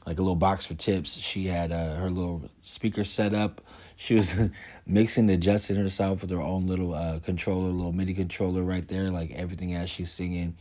[0.07, 1.19] like a little box for tips.
[1.19, 3.61] She had uh, her little speaker set up.
[3.97, 4.35] She was
[4.87, 9.31] mixing, adjusting herself with her own little uh, controller, little MIDI controller right there, like
[9.33, 10.57] everything as she's singing.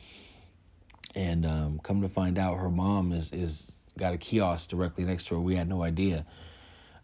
[1.16, 5.28] And um, come to find out, her mom is is got a kiosk directly next
[5.28, 5.40] to her.
[5.40, 6.26] We had no idea.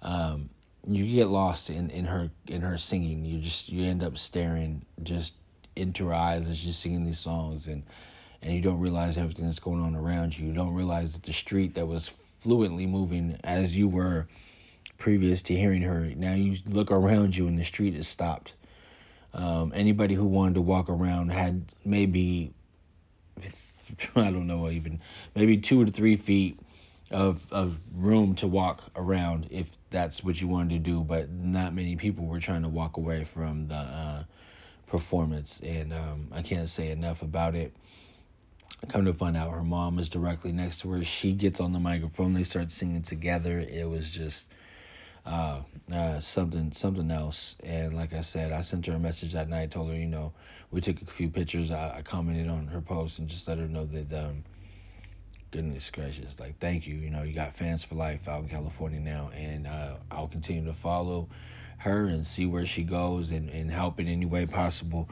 [0.01, 0.49] Um,
[0.87, 3.25] you get lost in, in her in her singing.
[3.25, 5.33] You just you end up staring just
[5.75, 7.83] into her eyes as she's singing these songs and
[8.41, 10.47] and you don't realize everything that's going on around you.
[10.47, 12.09] You don't realize that the street that was
[12.41, 14.27] fluently moving as you were
[14.97, 16.11] previous to hearing her.
[16.15, 18.53] Now you look around you and the street is stopped.
[19.33, 22.53] Um, anybody who wanted to walk around had maybe
[24.15, 24.99] I don't know even
[25.35, 26.59] maybe two to three feet
[27.13, 31.73] of of room to walk around if that's what you wanted to do, but not
[31.73, 34.23] many people were trying to walk away from the uh,
[34.87, 37.73] performance, and um, I can't say enough about it.
[38.89, 41.03] Come to find out, her mom is directly next to her.
[41.05, 42.33] She gets on the microphone.
[42.33, 43.59] They start singing together.
[43.59, 44.51] It was just
[45.25, 45.61] uh,
[45.93, 47.55] uh, something something else.
[47.63, 49.71] And like I said, I sent her a message that night.
[49.71, 50.33] Told her, you know,
[50.71, 51.71] we took a few pictures.
[51.71, 54.43] I, I commented on her post and just let her know that um,
[55.53, 56.95] goodness gracious, like thank you.
[56.95, 60.65] You know, you got fans for life out in California now, and uh, I'll continue
[60.65, 61.29] to follow
[61.77, 65.07] her and see where she goes and, and help in any way possible.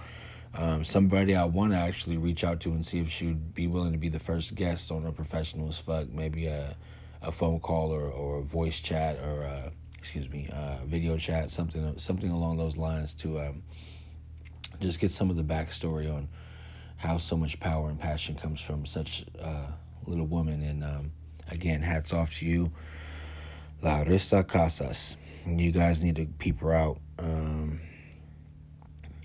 [0.55, 3.67] Um, somebody I want to actually reach out to and see if she would be
[3.67, 6.75] willing to be the first guest on a professional as fuck, maybe a
[7.21, 11.51] a phone call or, or a voice chat or uh, excuse me, uh, video chat,
[11.51, 13.61] something something along those lines to um,
[14.79, 16.27] just get some of the backstory on
[16.97, 19.67] how so much power and passion comes from such uh,
[20.05, 20.63] little woman.
[20.63, 21.11] And um,
[21.49, 22.71] again, hats off to you,
[23.81, 25.17] Larissa Casas.
[25.45, 26.99] You guys need to peep her out.
[27.17, 27.81] Um,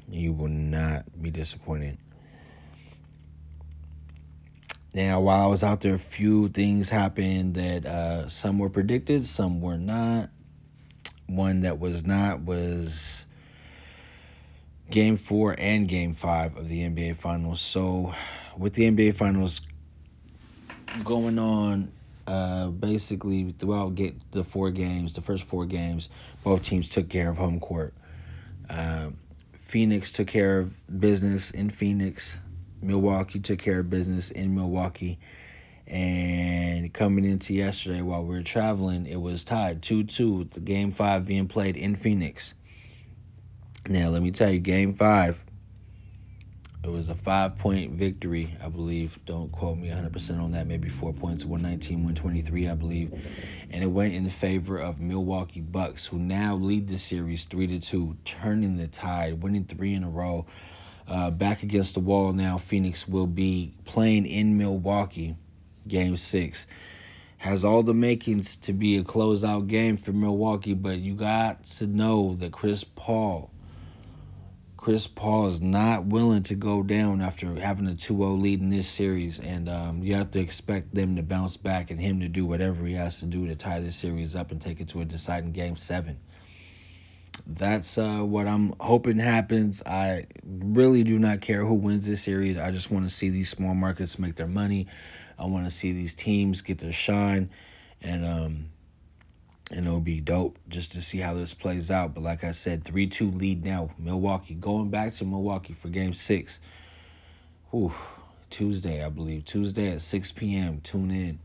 [0.08, 1.98] you will not be disappointed.
[4.94, 9.26] Now, while I was out there, a few things happened that uh, some were predicted,
[9.26, 10.30] some were not.
[11.26, 13.26] one that was not was
[14.90, 17.60] game four and game five of the NBA Finals.
[17.60, 18.14] So,
[18.56, 19.60] with the NBA Finals
[21.04, 21.92] going on
[22.26, 26.08] uh, basically throughout get the four games, the first four games,
[26.42, 27.94] both teams took care of home court.
[28.68, 29.10] Uh,
[29.66, 32.38] Phoenix took care of business in Phoenix.
[32.82, 35.18] Milwaukee took care of business in Milwaukee.
[35.86, 40.60] And coming into yesterday while we were traveling, it was tied 2 2 with the
[40.60, 42.54] game five being played in Phoenix.
[43.88, 45.44] Now, let me tell you, game five,
[46.86, 49.18] it was a five point victory, I believe.
[49.26, 50.68] Don't quote me 100% on that.
[50.68, 53.12] Maybe four points, 119, 123, I believe.
[53.70, 57.80] And it went in favor of Milwaukee Bucks, who now lead the series 3 to
[57.80, 60.46] 2, turning the tide, winning three in a row.
[61.08, 65.36] Uh, back against the wall now, Phoenix will be playing in Milwaukee
[65.88, 66.66] game six.
[67.38, 71.86] Has all the makings to be a closeout game for Milwaukee, but you got to
[71.86, 73.50] know that Chris Paul,
[74.86, 78.86] Chris Paul is not willing to go down after having a 2-0 lead in this
[78.86, 82.46] series, and um, you have to expect them to bounce back and him to do
[82.46, 85.04] whatever he has to do to tie this series up and take it to a
[85.04, 86.20] deciding game seven.
[87.48, 89.82] That's uh, what I'm hoping happens.
[89.84, 92.56] I really do not care who wins this series.
[92.56, 94.86] I just want to see these small markets make their money.
[95.36, 97.50] I want to see these teams get their shine,
[98.02, 98.66] and um,
[99.70, 102.14] and it'll be dope just to see how this plays out.
[102.14, 103.90] But like I said, three two lead now.
[103.98, 106.60] Milwaukee going back to Milwaukee for Game Six.
[107.70, 107.92] Whew,
[108.50, 110.80] Tuesday I believe Tuesday at 6 p.m.
[110.82, 111.38] Tune in.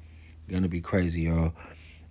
[0.47, 1.53] Gonna be crazy, y'all.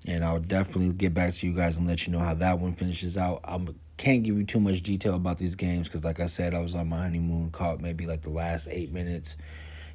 [0.07, 2.75] And I'll definitely get back to you guys and let you know how that one
[2.75, 3.41] finishes out.
[3.45, 3.61] I
[3.99, 6.75] can't give you too much detail about these games because, like I said, I was
[6.75, 9.37] on my honeymoon, caught maybe like the last eight minutes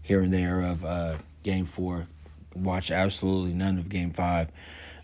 [0.04, 2.08] here and there of uh, game four.
[2.56, 4.50] Watch absolutely none of game five.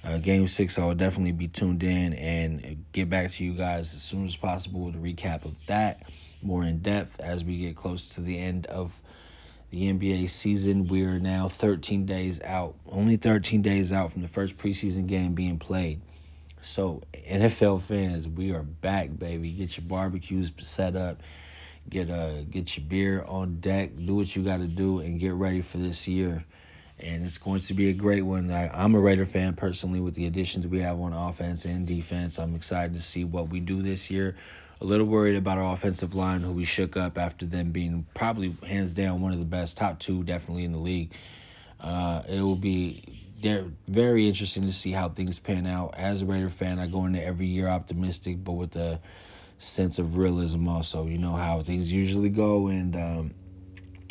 [0.04, 3.94] Uh, game six, I will definitely be tuned in and get back to you guys
[3.94, 6.04] as soon as possible with a recap of that
[6.42, 9.00] more in depth as we get close to the end of
[9.70, 10.88] the NBA season.
[10.88, 15.34] We are now 13 days out, only 13 days out from the first preseason game
[15.34, 16.02] being played.
[16.64, 19.52] So, NFL fans, we are back, baby.
[19.52, 21.22] Get your barbecues set up
[21.90, 25.34] get uh get your beer on deck, do what you got to do, and get
[25.34, 26.44] ready for this year.
[27.04, 28.52] And it's going to be a great one.
[28.52, 32.38] I, I'm a Raider fan personally with the additions we have on offense and defense.
[32.38, 34.36] I'm excited to see what we do this year.
[34.82, 38.54] A little worried about our offensive line, who we shook up after them being probably
[38.66, 41.12] hands down one of the best, top two definitely in the league.
[41.80, 43.04] Uh, it will be
[43.88, 45.96] very interesting to see how things pan out.
[45.98, 49.00] As a Raider fan, I go into every year optimistic, but with a
[49.58, 51.08] sense of realism also.
[51.08, 53.34] You know how things usually go, and um,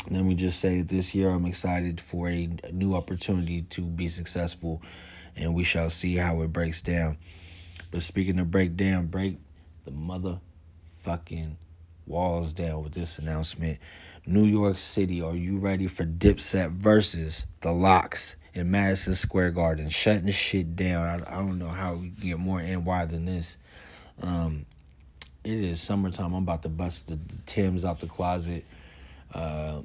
[0.09, 4.81] let me just say this year I'm excited for a, new opportunity to be successful,
[5.37, 7.19] and we shall see how it breaks down.
[7.91, 9.39] But speaking of break down, break
[9.85, 11.57] the motherfucking
[12.07, 13.79] walls down with this announcement.
[14.27, 19.89] New York City, are you ready for Dipset versus the LOX in Madison Square Garden?
[19.89, 21.07] Shutting shit down.
[21.07, 23.57] I, I don't know how we get more NY than this.
[24.23, 24.67] Um,
[25.43, 26.35] it is summertime.
[26.35, 28.65] I'm about to bust the, the Tim's out the closet.
[29.33, 29.83] Uh,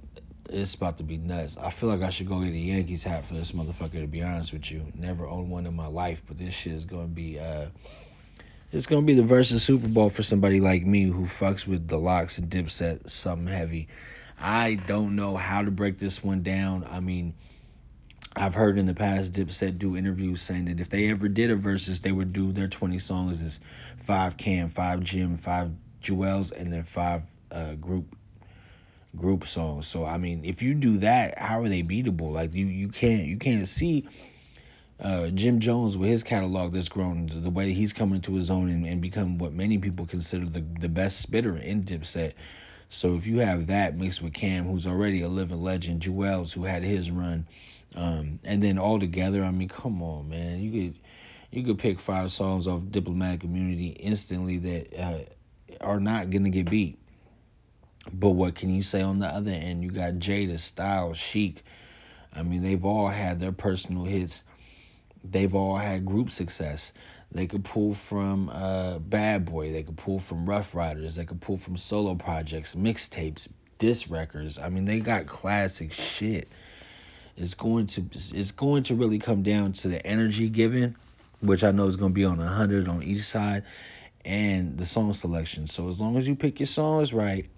[0.50, 1.58] it's about to be nuts.
[1.58, 4.02] I feel like I should go get a Yankees hat for this motherfucker.
[4.02, 6.86] To be honest with you, never owned one in my life, but this shit is
[6.86, 7.40] gonna be.
[7.40, 7.68] Uh,
[8.72, 11.98] it's gonna be the Verzuz Super Bowl for somebody like me who fucks with the
[11.98, 13.88] LOX and Dipset something heavy.
[14.40, 16.86] I don't know how to break this one down.
[16.90, 17.34] I mean,
[18.36, 21.56] I've heard in the past Dipset do interviews saying that if they ever did a
[21.56, 23.62] Verzuz, they would do their 20 songs as
[24.00, 25.72] five Cam, five Jim, five
[26.04, 28.14] Juelz, and then five uh, group
[29.18, 29.88] group songs.
[29.88, 32.32] So I mean, if you do that, how are they beatable?
[32.32, 34.08] Like you you can't you can't see
[35.00, 38.70] uh, Jim Jones with his catalog that's grown the way he's coming to his own
[38.70, 42.34] and, and become what many people consider the the best spitter in Dipset.
[42.90, 46.64] So if you have that mixed with Cam, who's already a living legend, Juelz, who
[46.64, 47.48] had his run
[47.96, 50.60] um, and then all together, I mean, come on, man.
[50.60, 51.00] You could
[51.52, 55.20] you could pick five songs off Diplomatic Immunity instantly that uh,
[55.82, 56.98] are not gonna get beat.
[58.12, 59.84] But what can you say on the other end?
[59.84, 61.64] You got Jada, Styles, Sheek.
[62.34, 64.44] I mean, they've all had their personal hits.
[65.24, 66.94] They've all had group success.
[67.32, 69.72] They could pull from uh, Bad Boy.
[69.72, 71.16] They could pull from Ruff Ryders.
[71.16, 73.48] They could pull from solo projects, mixtapes,
[73.80, 74.60] disc records.
[74.60, 76.48] I mean, they got classic shit.
[77.36, 80.96] It's going to it's going to really come down to the energy given,
[81.42, 83.64] which I know is going to be on a hundred on each side,
[84.24, 85.68] and the song selection.
[85.68, 87.50] So as long as you pick your songs right,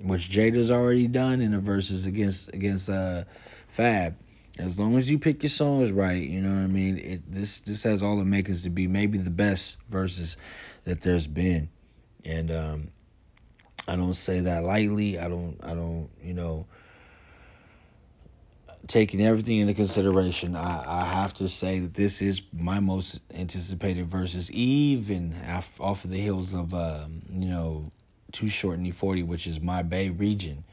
[0.00, 3.24] which Jada's already done in the Verzuz against against uh
[3.68, 4.16] Fab,
[4.58, 6.98] As long as you pick your songs right, you know what I mean.
[6.98, 10.36] It this this has all the makings to be maybe the best Verzuz
[10.84, 11.68] that there's been,
[12.24, 12.88] and um,
[13.88, 15.18] I don't say that lightly.
[15.18, 16.66] I don't I don't you know
[18.86, 24.10] taking everything into consideration, I, I have to say that this is my most anticipated
[24.10, 25.34] Verzuz, even
[25.80, 27.90] off of the heels of um, you know
[28.34, 30.64] Too Short and E-40, which is my Bay region.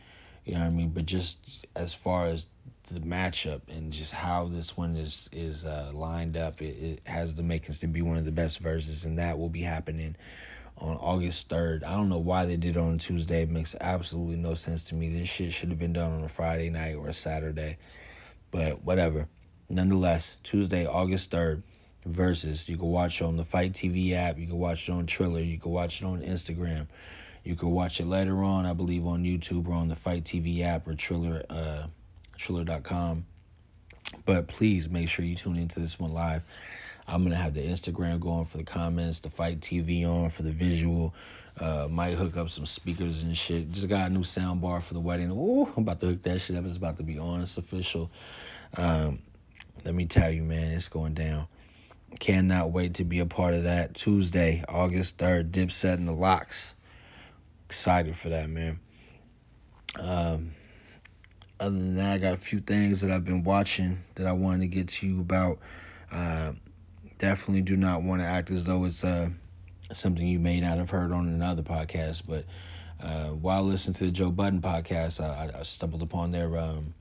[0.45, 0.89] You know what I mean?
[0.89, 1.37] But just
[1.75, 2.47] as far as
[2.91, 7.35] the matchup and just how this one is is uh, lined up, it, it has
[7.35, 10.15] the makings to be one of the best Verzuz, and that will be happening
[10.79, 11.83] on August 3rd.
[11.83, 13.43] I don't know why they did it on Tuesday.
[13.43, 15.09] It makes absolutely no sense to me.
[15.15, 17.77] This shit should have been done on a Friday night or a Saturday.
[18.49, 19.27] But whatever.
[19.69, 21.61] Nonetheless, Tuesday, August 3rd,
[22.09, 22.67] Verzuz.
[22.67, 24.39] You can watch it on the FITE TV app.
[24.39, 25.39] You can watch it on Triller.
[25.39, 26.87] You can watch it on Instagram.
[27.43, 30.61] You can watch it later on, I believe, on YouTube or on the FITE TV
[30.61, 31.87] app or Triller, uh,
[32.37, 33.25] Triller.com.
[34.25, 36.43] But please make sure you tune into this one live.
[37.07, 40.51] I'm gonna have the Instagram going for the comments, the FITE TV on for the
[40.51, 41.13] visual.
[41.59, 43.71] Uh, might hook up some speakers and shit.
[43.71, 45.29] Just got a new sound bar for the wedding.
[45.31, 46.65] Ooh, I'm about to hook that shit up.
[46.65, 47.41] It's about to be on.
[47.41, 48.09] It's official.
[48.77, 49.19] Um,
[49.83, 51.47] let me tell you, man, it's going down.
[52.19, 55.51] Cannot wait to be a part of that Tuesday, August 3rd.
[55.51, 56.75] Dipset and the LOX.
[57.71, 58.81] Excited for that, man.
[59.97, 60.51] Um,
[61.57, 64.59] other than that, I got a few things that I've been watching that I wanted
[64.63, 65.59] to get to you about.
[66.11, 66.51] Uh,
[67.17, 69.29] definitely do not want to act as though it's uh,
[69.93, 72.23] something you may not have heard on another podcast.
[72.27, 72.43] But
[73.01, 76.93] uh, while listening to the Joe Budden podcast, I, I stumbled upon their um,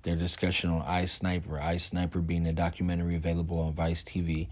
[0.00, 1.60] their discussion on I Sniper.
[1.60, 4.48] I Sniper being a documentary available on Vice TV.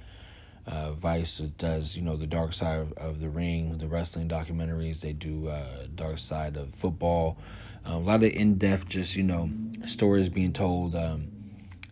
[0.68, 5.00] Uh, Vice does, you know, the dark side of, of, the ring, the wrestling documentaries.
[5.00, 7.38] They do uh, dark side of football.
[7.86, 9.48] Um, a lot of in-depth, just you know,
[9.86, 10.94] stories being told.
[10.94, 11.28] Um,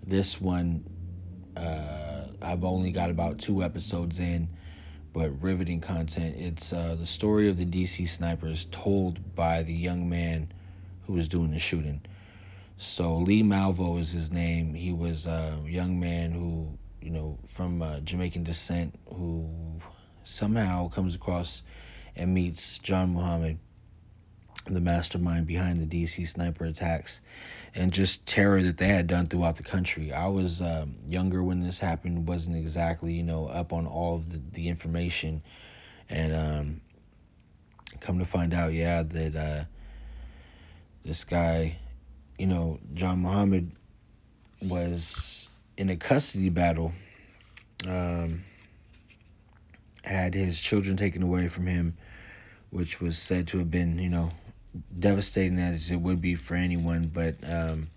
[0.06, 0.84] this one,
[1.56, 4.46] uh, I've only got about two episodes in,
[5.14, 6.36] but riveting content.
[6.36, 10.52] It's uh, the story of the DC snipers told by the young man
[11.06, 12.02] who was doing the shooting.
[12.76, 14.74] So Lee Malvo is his name.
[14.74, 16.76] He was a young man who,
[17.06, 19.48] you know, from uh, Jamaican descent, who
[20.24, 21.62] somehow comes across
[22.16, 23.58] and meets John Muhammad,
[24.64, 27.20] the mastermind behind the DC sniper attacks
[27.76, 30.12] and just terror that they had done throughout the country.
[30.12, 34.28] I was um, younger when this happened, wasn't exactly you know up on all of
[34.32, 35.44] the, the information,
[36.10, 36.80] and um,
[38.00, 39.64] come to find out, yeah, that uh,
[41.04, 41.78] this guy,
[42.36, 43.70] you know, John Muhammad,
[44.60, 46.92] was in a custody battle.
[47.86, 48.42] Um,
[50.02, 51.96] had his children taken away from him,
[52.70, 54.30] which was said to have been, you know,
[54.98, 57.88] devastating as it would be for anyone, but um,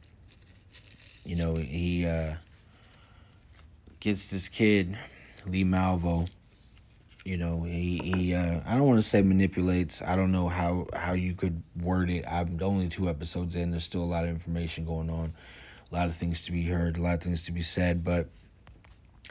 [1.25, 2.33] you know he uh,
[3.99, 4.97] gets this kid
[5.45, 6.27] Lee Malvo.
[7.25, 10.01] You know he he uh, I don't want to say manipulates.
[10.01, 12.25] I don't know how how you could word it.
[12.27, 13.71] I'm only two episodes in.
[13.71, 15.33] There's still a lot of information going on,
[15.91, 18.29] a lot of things to be heard, a lot of things to be said, but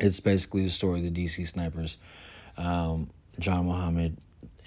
[0.01, 1.99] it's basically the story of the DC snipers.
[2.57, 4.17] Um, John Muhammad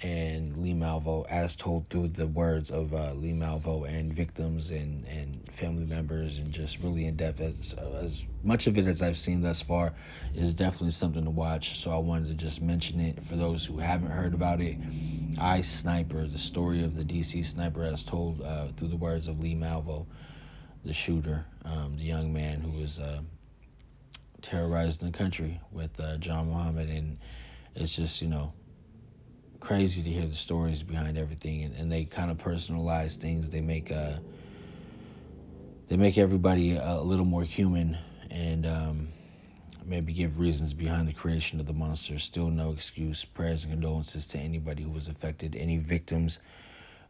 [0.02, 5.06] and Lee Malvo, as told through the words of uh, Lee Malvo and victims and,
[5.06, 7.40] and family members, and just really in depth.
[7.40, 9.94] As, as much of it as I've seen thus far
[10.34, 11.80] is definitely something to watch.
[11.80, 14.76] So I wanted to just mention it for those who haven't heard about it.
[15.38, 19.40] I Sniper, the story of the DC sniper, as told uh, through the words of
[19.40, 20.06] Lee Malvo,
[20.84, 23.20] the shooter, um, the young man who was uh,
[24.40, 27.18] terrorizing the country with uh, John Muhammad, and
[27.74, 28.52] it's just you know
[29.60, 33.48] crazy to hear the stories behind everything, and, and they kind of personalize things.
[33.48, 34.16] They make uh,
[35.88, 37.96] they make everybody a, little more human,
[38.30, 39.08] and um,
[39.84, 42.18] maybe give reasons behind the creation of the monster.
[42.18, 43.24] Still no excuse.
[43.24, 46.40] Prayers and condolences to anybody who was affected, any victims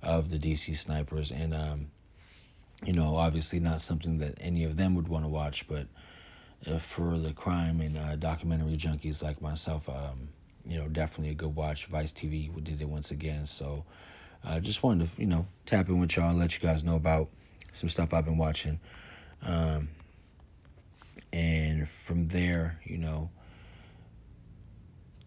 [0.03, 1.87] of the DC snipers, and um,
[2.85, 5.87] you know, obviously not something that any of them would want to watch, but
[6.67, 10.29] uh, for the crime and uh, documentary junkies like myself, um,
[10.67, 11.87] you know, definitely a good watch.
[11.87, 13.47] Vice TV did it once again.
[13.47, 13.85] So
[14.45, 16.85] I uh, just wanted to, you know, tap in with y'all and let you guys
[16.85, 17.29] know about
[17.73, 18.79] some stuff I've been watching.
[19.43, 19.89] Um,
[21.33, 23.31] and from there, you know,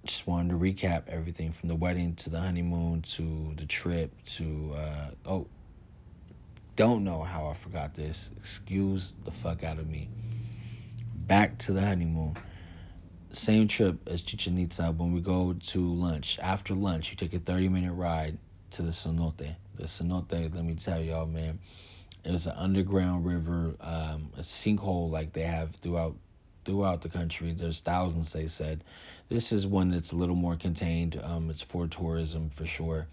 [0.05, 4.73] just wanted to recap everything from the wedding to the honeymoon to the trip to,
[4.75, 5.47] uh, oh,
[6.75, 8.31] don't know how I forgot this.
[8.37, 10.09] Excuse the fuck out of me.
[11.15, 12.35] Back to the honeymoon
[13.35, 17.39] same trip as Chichen Itza, when we go to lunch, after lunch, you take a
[17.39, 18.37] 30 minute ride
[18.71, 19.55] to the cenote.
[19.75, 21.59] The cenote, let me tell y'all, man,
[22.23, 26.15] It was an underground river, um, a sinkhole like they have throughout
[26.63, 27.51] throughout the country.
[27.51, 28.83] There's thousands, they said.
[29.29, 31.19] This is one that's a little more contained.
[31.23, 33.07] Um, it's for tourism for sure.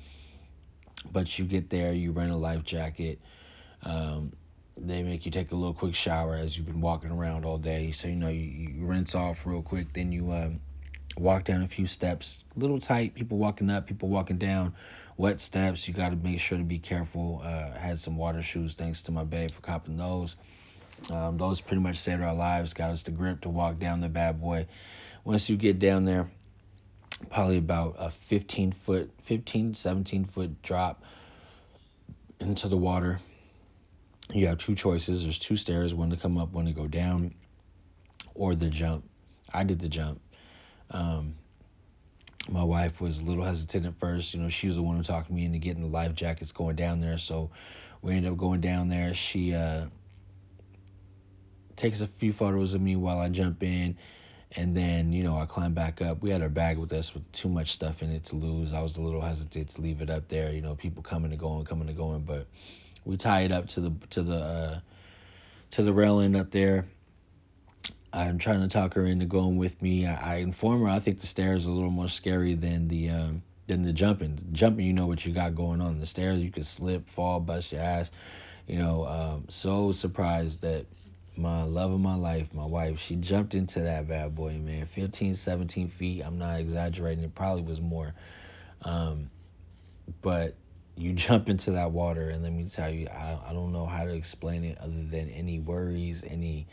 [1.11, 3.21] But you get there, you rent a life jacket.
[3.83, 4.33] Um,
[4.77, 7.93] they make you take a little quick shower as you've been walking around all day.
[7.93, 9.93] So you know you, you rinse off real quick.
[9.93, 10.61] Then you um,
[11.17, 13.15] walk down a few steps, a little tight.
[13.15, 14.75] People walking up, people walking down.
[15.17, 15.87] Wet steps.
[15.87, 17.43] You got to make sure to be careful.
[17.45, 18.75] Uh, had some water shoes.
[18.75, 20.37] Thanks to my babe for copping those.
[21.11, 22.73] Um, those pretty much saved our lives.
[22.75, 24.67] Got us the grip to walk down the bad boy.
[25.25, 26.31] Once you get down there,
[27.31, 31.05] probably about a 15 foot, 15, 17 foot drop
[32.41, 33.21] into the water
[34.33, 35.23] you have two choices.
[35.23, 37.35] There's two stairs, one to come up, one to go down,
[38.35, 39.05] or the jump.
[39.53, 40.21] I did the jump.
[40.91, 41.35] Um,
[42.51, 44.35] my wife was a little hesitant at first.
[44.35, 46.77] You know, she was the one who talked me into getting the life jackets going
[46.77, 47.19] down there.
[47.19, 47.51] So
[48.01, 49.15] we ended up going down there.
[49.15, 49.87] She uh,
[51.77, 53.97] takes a few photos of me while I jump in.
[54.55, 56.21] And then, you know, I climb back up.
[56.21, 58.75] We had our bag with us with too much stuff in it to lose.
[58.75, 60.53] I was a little hesitant to leave it up there.
[60.53, 62.25] You know, people coming and going, coming and going.
[62.25, 62.49] But
[63.05, 64.81] we tie it up to the to the uh,
[65.73, 66.87] to the railing up there.
[68.13, 70.07] I'm trying to talk her into going with me.
[70.07, 73.11] I, I inform her I think the stairs are a little more scary than the
[73.11, 74.39] um, than the jumping.
[74.53, 75.99] Jumping, you know what you got going on.
[75.99, 78.11] The stairs, you could slip, fall, bust your ass.
[78.67, 80.87] You know, um, so surprised that
[81.37, 84.87] my love of my life, my wife, she jumped into that bad boy, man.
[84.87, 86.23] 15, 17 feet.
[86.23, 87.25] I'm not exaggerating.
[87.25, 88.15] It probably was more.
[88.83, 89.31] Um,
[90.21, 90.55] but
[90.97, 94.05] you jump into that water and let me tell you I, I don't know how
[94.05, 96.67] to explain it other than any worries any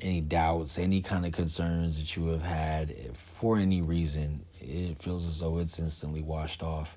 [0.00, 5.26] any doubts any kind of concerns that you have had for any reason it feels
[5.26, 6.96] as though it's instantly washed off.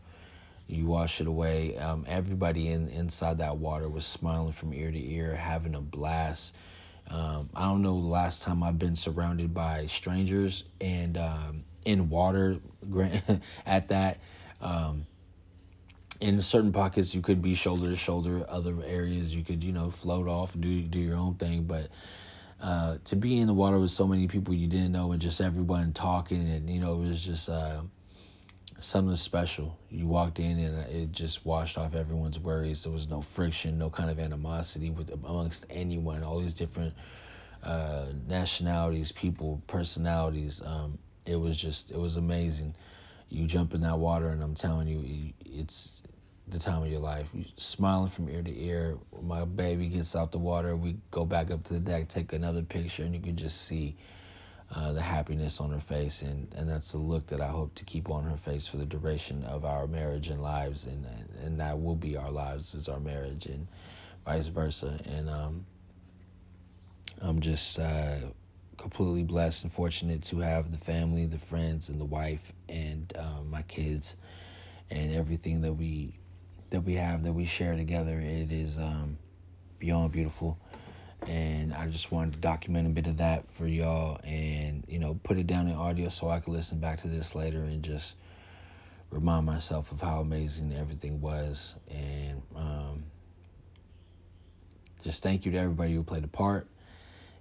[0.67, 1.77] You wash it away.
[1.77, 6.53] Um, everybody in inside that water was smiling from ear to ear having a blast.
[7.09, 12.09] Um, i don't know the last time i've been surrounded by strangers and um, in
[12.09, 12.57] water
[13.65, 14.19] at that
[14.59, 15.05] um,
[16.19, 19.89] in certain pockets you could be shoulder to shoulder other areas you could you know
[19.89, 21.89] float off do do your own thing but
[22.59, 25.41] uh, to be in the water with so many people you didn't know and just
[25.41, 27.81] everyone talking and you know it was just uh,
[28.79, 29.77] something special.
[29.89, 32.83] You walked in and it just washed off everyone's worries.
[32.83, 36.93] There was no friction no kind of animosity with amongst anyone all these different
[37.63, 40.61] uh, nationalities people personalities.
[40.63, 42.73] Um, it was just it was amazing
[43.29, 46.01] you jump in that water and I'm telling you it's
[46.47, 47.27] the time of your life.
[47.33, 48.97] You're smiling from ear to ear.
[49.21, 50.75] My baby gets out the water.
[50.75, 53.97] We go back up to the deck, take another picture, and you can just see
[54.73, 57.85] uh, the happiness on her face, and and that's the look that I hope to
[57.85, 61.05] keep on her face for the duration of our marriage and lives, and
[61.43, 63.67] and that will be our lives is our marriage, and
[64.25, 64.99] vice versa.
[65.05, 65.65] And um,
[67.21, 68.17] I'm just uh,
[68.77, 73.49] completely blessed and fortunate to have the family, the friends, and the wife, and um,
[73.49, 74.15] my kids,
[74.89, 76.13] and everything that we
[76.69, 78.19] that we have that we share together.
[78.19, 79.17] It is um,
[79.79, 80.57] beyond beautiful.
[81.25, 85.19] And I just wanted to document a bit of that for y'all and, you know,
[85.23, 88.15] put it down in audio so I can listen back to this later and just
[89.09, 91.75] remind myself of how amazing everything was.
[91.89, 93.03] And um,
[95.03, 96.67] just thank you to everybody who played a part.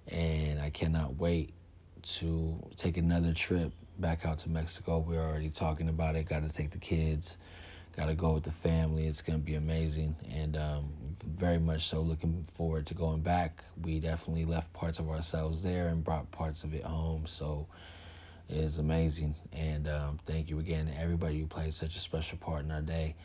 [0.07, 1.53] And I cannot wait
[2.01, 4.99] to take another trip back out to Mexico.
[4.99, 6.29] We're already talking about it.
[6.29, 7.37] Got to take the kids
[7.97, 9.07] got to go with the family.
[9.07, 10.93] It's going to be amazing, and um,
[11.25, 13.63] very much so looking forward to going back.
[13.81, 17.67] We definitely left parts of ourselves there and brought parts of it home, so
[18.49, 19.33] it is amazing.
[19.51, 22.81] And um, thank you again to everybody who played such a special part in our
[22.81, 23.15] day.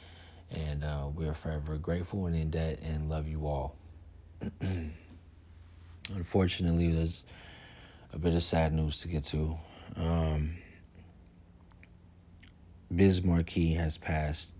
[0.50, 3.76] And uh, we are forever grateful and in debt and love you all.
[6.14, 7.24] Unfortunately, there's
[8.12, 9.56] a bit of sad news to get to.
[9.96, 10.56] Um,
[12.94, 14.52] Biz Markie has passed.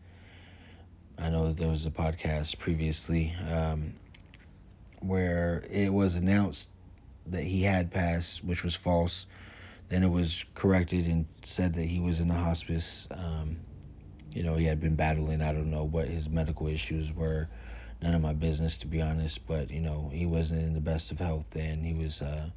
[1.18, 3.94] I know that there was a podcast previously um,
[5.00, 6.70] where it was announced
[7.26, 9.26] that he had passed, which was false.
[9.88, 13.06] Then it was corrected and said that he was in the hospice.
[13.10, 13.58] Um,
[14.34, 15.42] you know, he had been battling.
[15.42, 17.48] I don't know what his medical issues were.
[18.02, 19.46] None of my business, to be honest.
[19.46, 21.82] But you know, he wasn't in the best of health then.
[21.82, 22.20] He was.
[22.20, 22.50] Uh,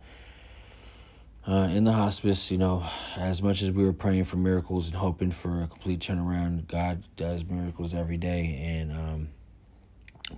[1.47, 2.83] uh, in the hospice, you know,
[3.17, 7.03] as much as we were praying for miracles and hoping for a complete turnaround, God
[7.17, 9.29] does miracles every day, and um,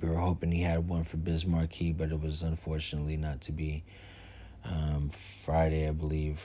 [0.01, 3.53] we were hoping He had one for Biz Markie, but it was unfortunately not to
[3.53, 3.85] be.
[4.65, 5.11] Um,
[5.45, 6.41] Friday, I believe,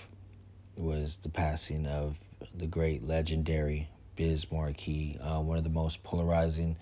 [0.76, 2.20] was the passing of
[2.54, 6.76] the great legendary Biz Markie, uh, one of the most polarizing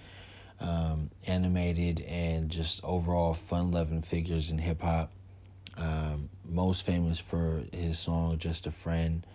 [0.61, 5.11] um, animated and just overall fun-loving figures in hip hop.
[5.77, 9.27] Um, most famous for his song "Just a Friend,"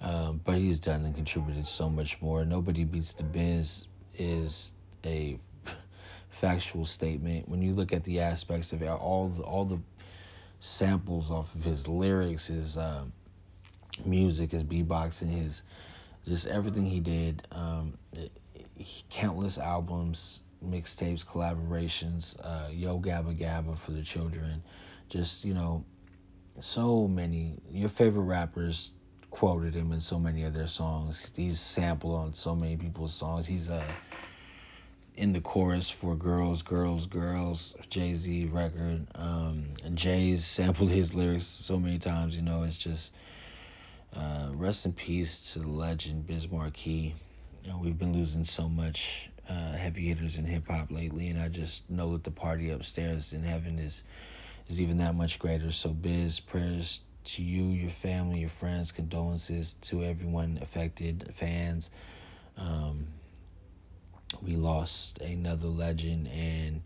[0.00, 2.44] um, but he's done and contributed so much more.
[2.44, 3.86] Nobody beats the biz
[4.18, 4.72] is
[5.04, 5.38] a
[6.30, 7.48] factual statement.
[7.48, 9.80] When you look at the aspects of it, all the, all the
[10.60, 13.04] samples off of his lyrics, his uh,
[14.04, 15.62] music, his beatboxing, his
[16.26, 17.46] just everything he did.
[17.52, 17.96] Um,
[19.10, 24.62] countless albums, mixtapes, collaborations, uh, Yo Gabba Gabba for the children,
[25.08, 25.84] just you know,
[26.60, 27.58] so many.
[27.70, 28.90] Your favorite rappers
[29.30, 31.30] quoted him in so many of their songs.
[31.34, 33.46] He's sampled on so many people's songs.
[33.46, 33.82] He's uh
[35.16, 39.06] in the chorus for Girls, Girls, Girls, Jay Z record.
[39.14, 43.12] Um, and Jay's sampled his lyrics so many times, you know, it's just
[44.14, 47.14] uh, rest in peace to the legend Biz Markie.
[47.64, 51.40] You know, we've been losing so much uh, heavy hitters in hip hop lately, and
[51.40, 54.02] I just know that the party upstairs in heaven is
[54.68, 55.70] is even that much greater.
[55.72, 61.90] So, Biz, prayers to you, your family, your friends, condolences to everyone affected, fans.
[62.56, 63.06] Um,
[64.42, 66.82] we lost another legend, and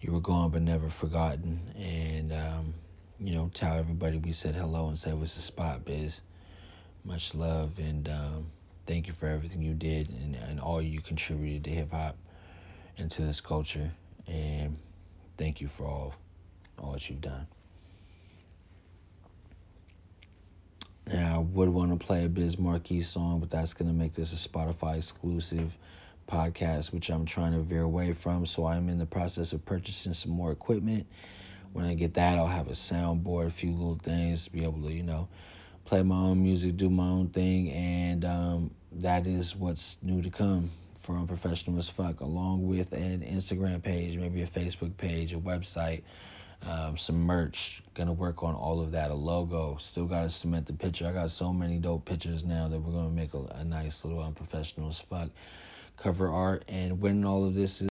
[0.00, 1.60] you were gone but never forgotten.
[1.76, 2.74] And um,
[3.20, 6.20] you know, tell everybody we said hello and said it was the spot, Biz.
[7.04, 8.46] Much love and um,
[8.86, 12.16] thank you for everything you did and, and all you contributed to hip hop
[12.98, 13.90] and to this culture.
[14.26, 14.76] And
[15.36, 16.14] thank you for all
[16.78, 17.46] all that you've done.
[21.06, 24.14] Now, I would want to play a Biz Markie song, but that's going to make
[24.14, 25.76] this a Spotify exclusive
[26.26, 28.46] podcast, which I'm trying to veer away from.
[28.46, 31.06] So I'm in the process of purchasing some more equipment.
[31.74, 34.80] When I get that, I'll have a soundboard, a few little things to be able
[34.82, 35.28] to, you know,
[35.84, 40.30] play my own music, do my own thing, and um, that is what's new to
[40.30, 45.38] come for Unprofessional as Fuck, along with an Instagram page, maybe a Facebook page, a
[45.38, 46.02] website,
[46.62, 47.82] um, some merch.
[47.92, 49.10] Gonna work on all of that.
[49.10, 49.76] A logo.
[49.78, 51.06] Still gotta cement the picture.
[51.06, 54.22] I got so many dope pictures now that we're gonna make a, a nice little
[54.22, 55.28] Unprofessional as Fuck
[55.96, 56.64] cover art.
[56.68, 57.88] And when all of this is